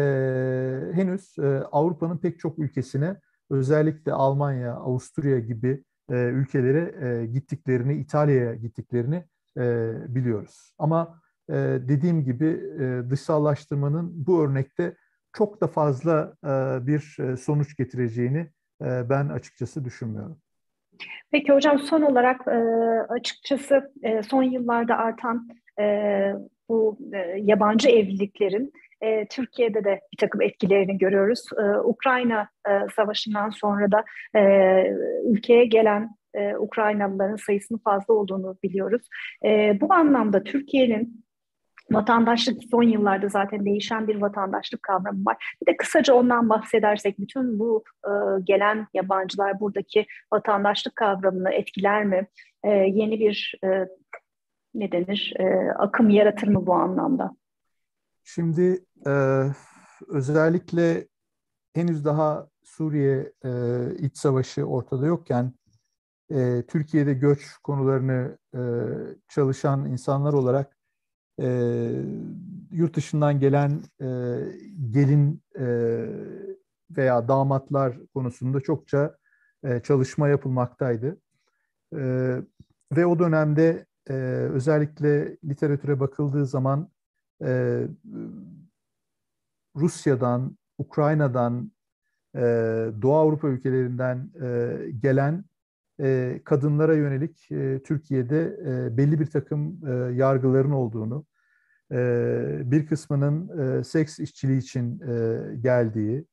henüz 0.92 1.38
e, 1.38 1.46
Avrupa'nın 1.72 2.18
pek 2.18 2.38
çok 2.38 2.58
ülkesine 2.58 3.16
özellikle 3.50 4.12
Almanya, 4.12 4.74
Avusturya 4.74 5.38
gibi 5.38 5.84
e, 6.10 6.14
ülkelere 6.14 7.06
e, 7.06 7.26
gittiklerini, 7.26 7.94
İtalya'ya 7.94 8.54
gittiklerini 8.54 9.24
e, 9.58 9.92
biliyoruz. 10.14 10.72
Ama 10.78 11.20
e, 11.48 11.54
dediğim 11.88 12.24
gibi 12.24 12.46
e, 12.80 13.10
dışsallaştırmanın 13.10 14.26
bu 14.26 14.44
örnekte 14.44 14.96
çok 15.32 15.60
da 15.60 15.66
fazla 15.66 16.34
e, 16.44 16.48
bir 16.86 17.16
e, 17.20 17.36
sonuç 17.36 17.76
getireceğini 17.76 18.50
e, 18.82 19.10
ben 19.10 19.28
açıkçası 19.28 19.84
düşünmüyorum. 19.84 20.38
Peki 21.30 21.52
hocam 21.52 21.78
son 21.78 22.02
olarak 22.02 22.48
e, 22.48 22.58
açıkçası 23.08 23.92
e, 24.02 24.22
son 24.22 24.42
yıllarda 24.42 24.96
artan 24.96 25.48
e, 25.80 26.32
bu 26.68 26.98
e, 27.12 27.18
yabancı 27.38 27.88
evliliklerin 27.88 28.72
e, 29.00 29.26
Türkiye'de 29.26 29.84
de 29.84 30.00
bir 30.12 30.16
takım 30.18 30.42
etkilerini 30.42 30.98
görüyoruz. 30.98 31.46
E, 31.58 31.78
Ukrayna 31.78 32.48
e, 32.68 32.70
Savaşı'ndan 32.96 33.50
sonra 33.50 33.92
da 33.92 34.04
e, 34.38 34.42
ülkeye 35.24 35.64
gelen 35.64 36.10
e, 36.34 36.56
Ukraynalıların 36.56 37.36
sayısının 37.36 37.78
fazla 37.78 38.14
olduğunu 38.14 38.56
biliyoruz. 38.62 39.08
E, 39.44 39.78
bu 39.80 39.94
anlamda 39.94 40.42
Türkiye'nin 40.42 41.24
Vatandaşlık 41.90 42.62
son 42.70 42.82
yıllarda 42.82 43.28
zaten 43.28 43.64
değişen 43.64 44.08
bir 44.08 44.20
vatandaşlık 44.20 44.82
kavramı 44.82 45.24
var. 45.24 45.56
Bir 45.62 45.72
de 45.72 45.76
kısaca 45.76 46.14
ondan 46.14 46.48
bahsedersek 46.48 47.18
bütün 47.18 47.58
bu 47.58 47.84
e, 48.04 48.10
gelen 48.44 48.86
yabancılar 48.94 49.60
buradaki 49.60 50.06
vatandaşlık 50.32 50.96
kavramını 50.96 51.50
etkiler 51.50 52.04
mi? 52.04 52.26
E, 52.64 52.70
yeni 52.70 53.20
bir 53.20 53.54
e, 53.64 53.68
ne 54.74 54.92
denir 54.92 55.34
e, 55.38 55.72
akım 55.72 56.10
yaratır 56.10 56.48
mı 56.48 56.66
bu 56.66 56.74
anlamda? 56.74 57.36
Şimdi 58.24 58.84
e, 59.06 59.42
özellikle 60.08 61.08
henüz 61.74 62.04
daha 62.04 62.48
Suriye 62.64 63.32
e, 63.44 63.50
iç 63.98 64.16
savaşı 64.16 64.64
ortada 64.64 65.06
yokken 65.06 65.52
e, 66.30 66.62
Türkiye'de 66.68 67.14
göç 67.14 67.56
konularını 67.62 68.38
e, 68.54 68.60
çalışan 69.28 69.86
insanlar 69.86 70.32
olarak 70.32 70.76
e, 71.40 71.46
yurt 72.70 72.96
dışından 72.96 73.40
gelen 73.40 73.70
e, 74.00 74.08
gelin 74.90 75.42
e, 75.58 75.66
veya 76.90 77.28
damatlar 77.28 77.96
konusunda 78.14 78.60
çokça 78.60 79.16
e, 79.64 79.80
çalışma 79.80 80.28
yapılmaktaydı. 80.28 81.18
E, 81.92 82.00
ve 82.92 83.06
o 83.06 83.18
dönemde 83.18 83.86
e, 84.10 84.12
özellikle 84.52 85.36
literatüre 85.44 86.00
bakıldığı 86.00 86.46
zaman 86.46 86.88
e, 87.44 87.82
Rusya'dan, 89.76 90.56
Ukrayna'dan, 90.78 91.72
e, 92.34 92.40
Doğu 93.02 93.14
Avrupa 93.14 93.48
ülkelerinden 93.48 94.30
e, 94.42 94.76
gelen 95.02 95.44
e, 96.00 96.40
kadınlara 96.44 96.94
yönelik 96.94 97.50
e, 97.50 97.82
Türkiye'de 97.82 98.58
e, 98.66 98.96
belli 98.96 99.20
bir 99.20 99.26
takım 99.26 99.80
e, 99.86 100.14
yargıların 100.14 100.70
olduğunu, 100.70 101.26
e, 101.92 102.62
bir 102.64 102.86
kısmının 102.86 103.60
e, 103.60 103.84
seks 103.84 104.18
işçiliği 104.18 104.58
için 104.58 105.00
e, 105.00 105.40
geldiği 105.56 106.24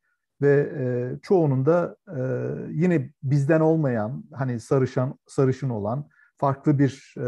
ve 0.41 0.71
e, 0.77 1.19
çoğunun 1.21 1.65
da 1.65 1.95
e, 2.07 2.21
yine 2.71 3.09
bizden 3.23 3.59
olmayan, 3.59 4.23
hani 4.33 4.59
sarışan, 4.59 5.19
sarışın 5.27 5.69
olan, 5.69 6.09
farklı 6.41 6.79
bir 6.79 7.15
e, 7.17 7.25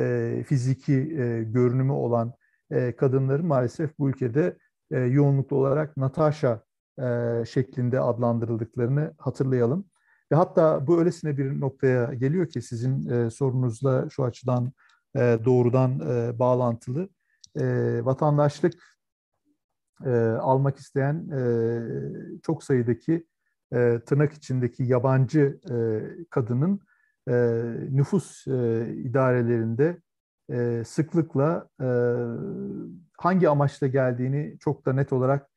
e, 0.00 0.42
fiziki 0.42 0.94
e, 0.94 1.42
görünümü 1.42 1.92
olan 1.92 2.32
e, 2.70 2.96
kadınların 2.96 3.46
maalesef 3.46 3.98
bu 3.98 4.10
ülkede 4.10 4.56
e, 4.90 4.98
yoğunluklu 4.98 5.56
olarak 5.56 5.96
Natasha 5.96 6.62
e, 6.98 7.04
şeklinde 7.48 8.00
adlandırıldıklarını 8.00 9.14
hatırlayalım. 9.18 9.84
Ve 10.32 10.36
hatta 10.36 10.86
bu 10.86 10.98
öylesine 10.98 11.38
bir 11.38 11.60
noktaya 11.60 12.14
geliyor 12.14 12.48
ki 12.48 12.62
sizin 12.62 13.08
e, 13.08 13.30
sorunuzla 13.30 14.08
şu 14.10 14.24
açıdan 14.24 14.72
e, 15.16 15.38
doğrudan 15.44 16.00
e, 16.00 16.38
bağlantılı. 16.38 17.08
E, 17.60 17.64
vatandaşlık 18.04 18.98
e, 20.04 20.10
almak 20.40 20.76
isteyen 20.76 21.28
e, 21.30 21.40
çok 22.42 22.64
sayıdaki 22.64 23.26
e, 23.72 24.00
tırnak 24.06 24.32
içindeki 24.32 24.84
yabancı 24.84 25.60
e, 25.70 25.76
kadının 26.30 26.80
e, 27.28 27.34
nüfus 27.90 28.46
e, 28.46 28.86
idarelerinde 28.96 30.00
e, 30.50 30.82
sıklıkla 30.84 31.68
e, 31.80 31.88
hangi 33.18 33.48
amaçla 33.48 33.86
geldiğini 33.86 34.56
çok 34.60 34.86
da 34.86 34.92
net 34.92 35.12
olarak 35.12 35.48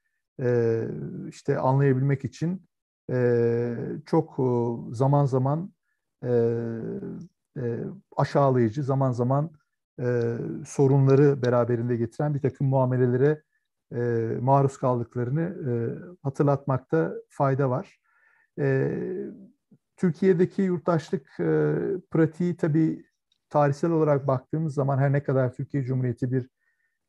e, 0.42 0.84
işte 1.30 1.58
anlayabilmek 1.58 2.26
için 2.26 2.66
e, 3.12 3.76
çok 4.06 4.40
zaman 4.92 5.26
zaman 5.26 5.74
e, 6.24 6.30
e, 7.58 7.80
aşağılayıcı, 8.18 8.84
zaman 8.84 9.12
zaman 9.12 9.52
e, 10.00 10.38
sorunları 10.66 11.42
beraberinde 11.42 11.96
getiren 11.96 12.34
bir 12.34 12.40
takım 12.40 12.68
muamelelere 12.68 13.44
e, 13.96 14.00
maruz 14.42 14.78
kaldıklarını 14.78 15.42
e, 15.42 15.72
hatırlatmakta 16.24 17.14
fayda 17.30 17.70
var. 17.70 18.00
E, 18.60 18.92
Türkiye'deki 20.02 20.62
yurttaşlık 20.62 21.40
e, 21.40 21.76
pratiği 22.12 22.58
tabii 22.58 23.06
tarihsel 23.50 23.92
olarak 23.92 24.28
baktığımız 24.28 24.74
zaman 24.74 24.98
her 24.98 25.14
ne 25.14 25.24
kadar 25.24 25.54
Türkiye 25.54 25.84
Cumhuriyeti 25.84 26.32
bir 26.32 26.50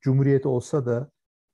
cumhuriyet 0.01 0.47
olsa 0.47 0.87
da 0.87 1.11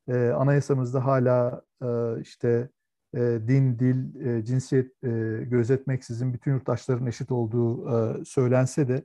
e, 0.08 0.28
anayasamızda 0.28 1.04
hala 1.04 1.62
e, 1.82 2.20
işte 2.20 2.68
e, 3.14 3.20
din, 3.20 3.78
dil, 3.78 4.26
e, 4.26 4.44
cinsiyet 4.44 5.04
e, 5.04 5.08
gözetmeksizin 5.44 6.34
bütün 6.34 6.52
yurttaşların 6.52 7.06
eşit 7.06 7.30
olduğu 7.32 7.88
e, 7.90 8.24
söylense 8.24 8.88
de 8.88 9.04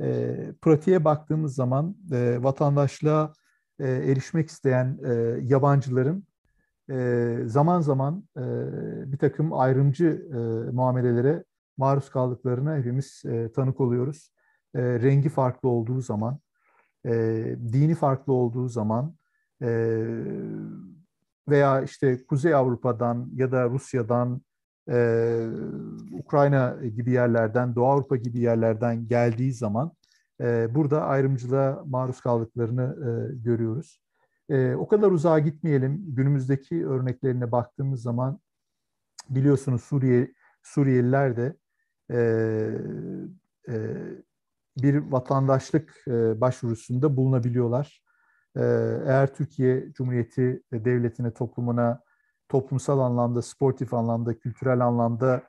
e, 0.00 0.36
pratiğe 0.62 1.04
baktığımız 1.04 1.54
zaman 1.54 1.96
e, 2.12 2.42
vatandaşlığa 2.42 3.32
e, 3.78 3.88
erişmek 3.88 4.48
isteyen 4.48 4.98
e, 5.04 5.12
yabancıların 5.42 6.24
e, 6.90 7.38
zaman 7.46 7.80
zaman 7.80 8.24
e, 8.36 8.42
bir 9.12 9.18
takım 9.18 9.52
ayrımcı 9.52 10.28
e, 10.32 10.70
muamelelere 10.72 11.44
maruz 11.76 12.10
kaldıklarına 12.10 12.76
hepimiz 12.76 13.22
e, 13.24 13.52
tanık 13.52 13.80
oluyoruz. 13.80 14.32
E, 14.74 14.82
rengi 14.82 15.28
farklı 15.28 15.68
olduğu 15.68 16.00
zaman, 16.00 16.38
e, 17.06 17.12
dini 17.72 17.94
farklı 17.94 18.32
olduğu 18.32 18.68
zaman 18.68 19.16
e, 19.62 19.68
veya 21.48 21.82
işte 21.82 22.26
Kuzey 22.26 22.54
Avrupa'dan 22.54 23.30
ya 23.34 23.52
da 23.52 23.70
Rusya'dan, 23.70 24.42
e, 24.90 25.48
Ukrayna 26.12 26.76
gibi 26.96 27.10
yerlerden, 27.10 27.74
Doğu 27.74 27.86
Avrupa 27.86 28.16
gibi 28.16 28.40
yerlerden 28.40 29.08
geldiği 29.08 29.52
zaman 29.52 29.92
e, 30.40 30.74
burada 30.74 31.04
ayrımcılığa 31.04 31.82
maruz 31.86 32.20
kaldıklarını 32.20 32.82
e, 32.82 33.34
görüyoruz. 33.36 34.00
E, 34.48 34.74
o 34.74 34.88
kadar 34.88 35.10
uzağa 35.10 35.38
gitmeyelim. 35.38 36.14
Günümüzdeki 36.14 36.86
örneklerine 36.86 37.52
baktığımız 37.52 38.02
zaman 38.02 38.40
biliyorsunuz 39.30 39.82
Suriye 39.82 40.32
Suriyeliler 40.62 41.36
de 41.36 41.56
e, 42.12 42.18
e, 43.68 43.74
bir 44.76 44.96
vatandaşlık 44.96 46.04
e, 46.08 46.40
başvurusunda 46.40 47.16
bulunabiliyorlar. 47.16 48.02
E, 48.56 48.60
eğer 49.06 49.34
Türkiye 49.34 49.92
Cumhuriyeti 49.92 50.62
devletine, 50.72 51.34
toplumuna 51.34 52.00
toplumsal 52.48 52.98
anlamda, 52.98 53.42
sportif 53.42 53.94
anlamda, 53.94 54.38
kültürel 54.38 54.80
anlamda 54.80 55.42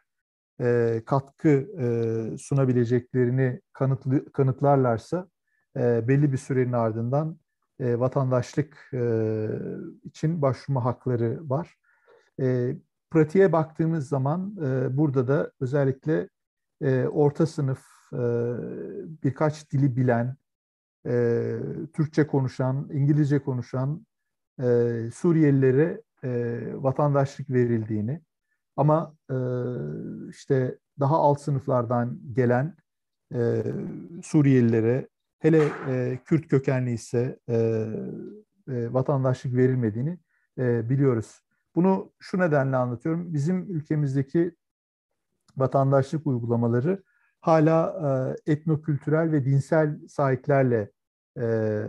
e, 0.61 1.01
katkı 1.05 1.49
e, 1.79 2.37
sunabileceklerini 2.37 3.61
kanıtlı, 3.73 4.31
kanıtlarlarsa 4.31 5.27
e, 5.77 6.07
belli 6.07 6.31
bir 6.31 6.37
sürenin 6.37 6.73
ardından 6.73 7.39
e, 7.79 7.99
vatandaşlık 7.99 8.89
e, 8.93 9.47
için 10.03 10.41
başvurma 10.41 10.85
hakları 10.85 11.39
var. 11.49 11.75
E, 12.41 12.75
pratiğe 13.11 13.51
baktığımız 13.51 14.07
zaman 14.07 14.57
e, 14.65 14.97
burada 14.97 15.27
da 15.27 15.51
özellikle 15.59 16.29
e, 16.81 17.07
orta 17.07 17.45
sınıf 17.45 17.85
e, 18.13 18.17
birkaç 19.23 19.71
dili 19.71 19.97
bilen, 19.97 20.37
e, 21.05 21.57
Türkçe 21.93 22.27
konuşan, 22.27 22.89
İngilizce 22.91 23.39
konuşan 23.39 24.05
e, 24.59 24.63
Suriyelilere 25.13 26.01
e, 26.23 26.61
vatandaşlık 26.73 27.49
verildiğini 27.49 28.21
ama 28.75 29.15
e, 29.29 29.35
işte 30.29 30.77
daha 30.99 31.15
alt 31.15 31.41
sınıflardan 31.41 32.19
gelen 32.33 32.75
e, 33.33 33.63
Suriyelilere 34.23 35.07
hele 35.39 35.69
e, 35.87 36.19
Kürt 36.25 36.47
kökenli 36.47 36.91
ise 36.91 37.39
e, 37.49 37.55
e, 38.67 38.93
vatandaşlık 38.93 39.55
verilmediğini 39.55 40.19
e, 40.57 40.89
biliyoruz. 40.89 41.41
Bunu 41.75 42.11
şu 42.19 42.39
nedenle 42.39 42.75
anlatıyorum. 42.75 43.33
Bizim 43.33 43.75
ülkemizdeki 43.75 44.55
vatandaşlık 45.57 46.27
uygulamaları 46.27 47.03
hala 47.41 47.95
e, 48.47 48.51
etnokültürel 48.51 49.31
ve 49.31 49.45
dinsel 49.45 49.99
sahiplerle 50.07 50.91
e, 51.39 51.83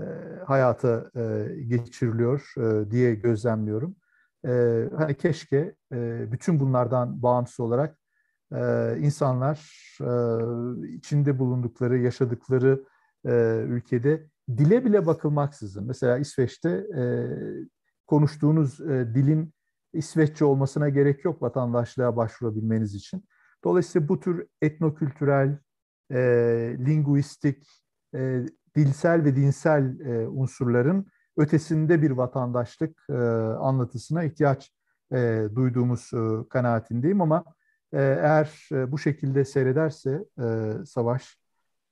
hayata 0.46 1.10
e, 1.16 1.46
geçiriliyor 1.66 2.52
e, 2.56 2.90
diye 2.90 3.14
gözlemliyorum. 3.14 3.96
E, 4.46 4.84
hani 4.96 5.14
keşke 5.14 5.74
e, 5.92 6.32
bütün 6.32 6.60
bunlardan 6.60 7.22
bağımsız 7.22 7.60
olarak 7.60 7.98
e, 8.52 8.94
insanlar 8.98 9.58
e, 10.00 10.08
içinde 10.88 11.38
bulundukları, 11.38 11.98
yaşadıkları 11.98 12.84
e, 13.26 13.64
ülkede 13.68 14.26
dile 14.48 14.84
bile 14.84 15.06
bakılmaksızın, 15.06 15.86
mesela 15.86 16.18
İsveç'te 16.18 16.70
e, 16.96 17.02
konuştuğunuz 18.06 18.80
e, 18.80 19.14
dilin 19.14 19.54
İsveççe 19.92 20.44
olmasına 20.44 20.88
gerek 20.88 21.24
yok 21.24 21.42
vatandaşlığa 21.42 22.16
başvurabilmeniz 22.16 22.94
için. 22.94 23.24
Dolayısıyla 23.64 24.08
bu 24.08 24.20
tür 24.20 24.46
etnokültürel, 24.62 25.58
e, 26.10 26.16
linguistik, 26.78 27.66
e, 28.14 28.46
dilsel 28.76 29.24
ve 29.24 29.36
dinsel 29.36 30.00
e, 30.00 30.28
unsurların 30.28 31.06
ötesinde 31.36 32.02
bir 32.02 32.10
vatandaşlık 32.10 33.06
e, 33.10 33.14
anlatısına 33.60 34.24
ihtiyaç 34.24 34.72
e, 35.12 35.48
duyduğumuz 35.54 36.10
e, 36.14 36.48
kanaatindeyim 36.48 37.20
ama 37.20 37.44
eğer 37.92 38.68
bu 38.88 38.98
şekilde 38.98 39.44
seyrederse 39.44 40.24
savaş 40.86 41.38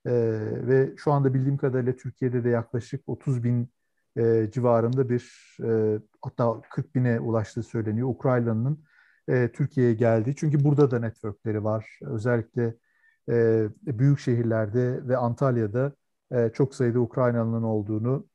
ve 0.06 0.92
şu 0.96 1.12
anda 1.12 1.34
bildiğim 1.34 1.56
kadarıyla 1.56 1.96
Türkiye'de 1.96 2.44
de 2.44 2.48
yaklaşık 2.48 3.02
30 3.06 3.44
bin 3.44 3.68
civarında 4.50 5.08
bir 5.08 5.56
hatta 6.22 6.60
40 6.70 6.94
bine 6.94 7.20
ulaştığı 7.20 7.62
söyleniyor. 7.62 8.08
Ukrayna'nın 8.08 8.84
Türkiye'ye 9.52 9.94
geldiği. 9.94 10.36
Çünkü 10.36 10.64
burada 10.64 10.90
da 10.90 10.98
networkleri 10.98 11.64
var. 11.64 11.98
Özellikle 12.02 12.74
büyük 13.86 14.18
şehirlerde 14.18 15.08
ve 15.08 15.16
Antalya'da 15.16 15.92
çok 16.52 16.74
sayıda 16.74 17.00
Ukraynalı'nın 17.00 17.62
olduğunu 17.62 18.26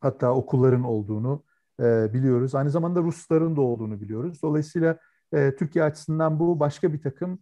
hatta 0.00 0.34
okulların 0.34 0.84
olduğunu 0.84 1.44
biliyoruz. 2.12 2.54
Aynı 2.54 2.70
zamanda 2.70 3.00
Rusların 3.00 3.56
da 3.56 3.60
olduğunu 3.60 4.00
biliyoruz. 4.00 4.42
Dolayısıyla 4.42 4.98
Türkiye 5.32 5.84
açısından 5.84 6.40
bu 6.40 6.60
başka 6.60 6.92
bir 6.92 7.02
takım 7.02 7.38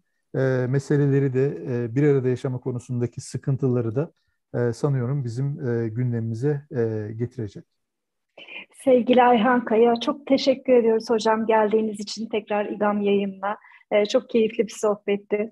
meseleleri 0.68 1.34
de 1.34 1.94
bir 1.94 2.02
arada 2.02 2.28
yaşama 2.28 2.58
konusundaki 2.58 3.20
sıkıntıları 3.20 3.94
da 3.94 4.12
sanıyorum 4.72 5.24
bizim 5.24 5.56
gündemimize 5.94 6.66
getirecek. 7.16 7.75
Sevgili 8.87 9.22
Ayhan 9.22 9.64
Kaya, 9.64 9.95
çok 10.01 10.26
teşekkür 10.26 10.72
ediyoruz 10.72 11.11
hocam 11.11 11.47
geldiğiniz 11.47 12.01
için 12.01 12.28
tekrar 12.28 12.66
İGAM 12.66 13.01
yayınına. 13.03 13.57
Çok 14.12 14.30
keyifli 14.30 14.66
bir 14.66 14.74
sohbetti. 14.80 15.51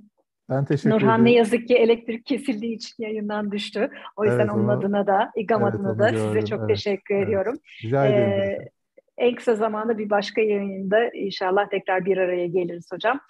Ben 0.51 0.65
teşekkür 0.65 0.91
Nurhan 0.91 1.09
ederim. 1.21 1.25
ne 1.25 1.33
yazık 1.33 1.69
ki 1.69 1.75
elektrik 1.75 2.27
kesildiği 2.27 2.75
için 2.77 2.95
yayından 2.99 3.53
düştü. 3.53 3.91
O 4.17 4.25
yüzden 4.25 4.39
Evet, 4.41 4.51
onun 4.55 4.65
onu- 4.65 4.71
adına 4.73 5.07
da, 5.07 5.31
İGAM 5.37 5.63
Evet, 5.63 5.75
adına 5.75 5.99
da 5.99 6.11
gördüm, 6.11 6.27
size 6.27 6.47
çok 6.47 6.59
evet, 6.59 6.69
teşekkür 6.69 7.15
evet. 7.15 7.27
ediyorum. 7.27 7.55
Rica 7.85 8.07
ederim. 8.07 8.31
Ee, 8.31 8.69
en 9.19 9.35
kısa 9.35 9.55
zamanda 9.55 9.99
bir 9.99 10.11
başka 10.11 10.41
yayında 10.41 11.11
inşallah 11.15 11.69
tekrar 11.71 12.05
bir 12.05 12.17
araya 12.17 12.47
geliriz 12.47 12.89
hocam. 12.93 13.21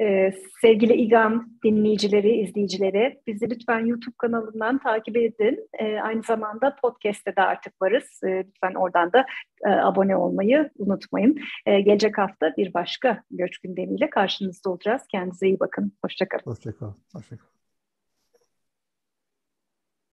Ee, 0.00 0.32
sevgili 0.60 0.92
İGAM 0.92 1.48
dinleyicileri, 1.64 2.36
izleyicileri 2.36 3.20
bizi 3.26 3.50
lütfen 3.50 3.86
YouTube 3.86 4.14
kanalından 4.18 4.78
takip 4.78 5.16
edin. 5.16 5.68
Ee, 5.78 6.00
aynı 6.00 6.22
zamanda 6.22 6.76
podcast'te 6.82 7.36
de 7.36 7.42
artık 7.42 7.82
varız. 7.82 8.20
Ee, 8.24 8.44
lütfen 8.46 8.74
oradan 8.74 9.12
da 9.12 9.26
e, 9.66 9.70
abone 9.70 10.16
olmayı 10.16 10.70
unutmayın. 10.78 11.38
Ee, 11.66 11.80
gelecek 11.80 12.18
hafta 12.18 12.54
bir 12.56 12.74
başka 12.74 13.22
göç 13.30 13.58
gündemiyle 13.58 14.10
karşınızda 14.10 14.70
olacağız. 14.70 15.02
Kendinize 15.08 15.46
iyi 15.46 15.60
bakın. 15.60 15.92
Hoşçakalın. 16.04 16.42
Hoşçakal. 16.46 16.92
Hoşçakal. 17.12 17.51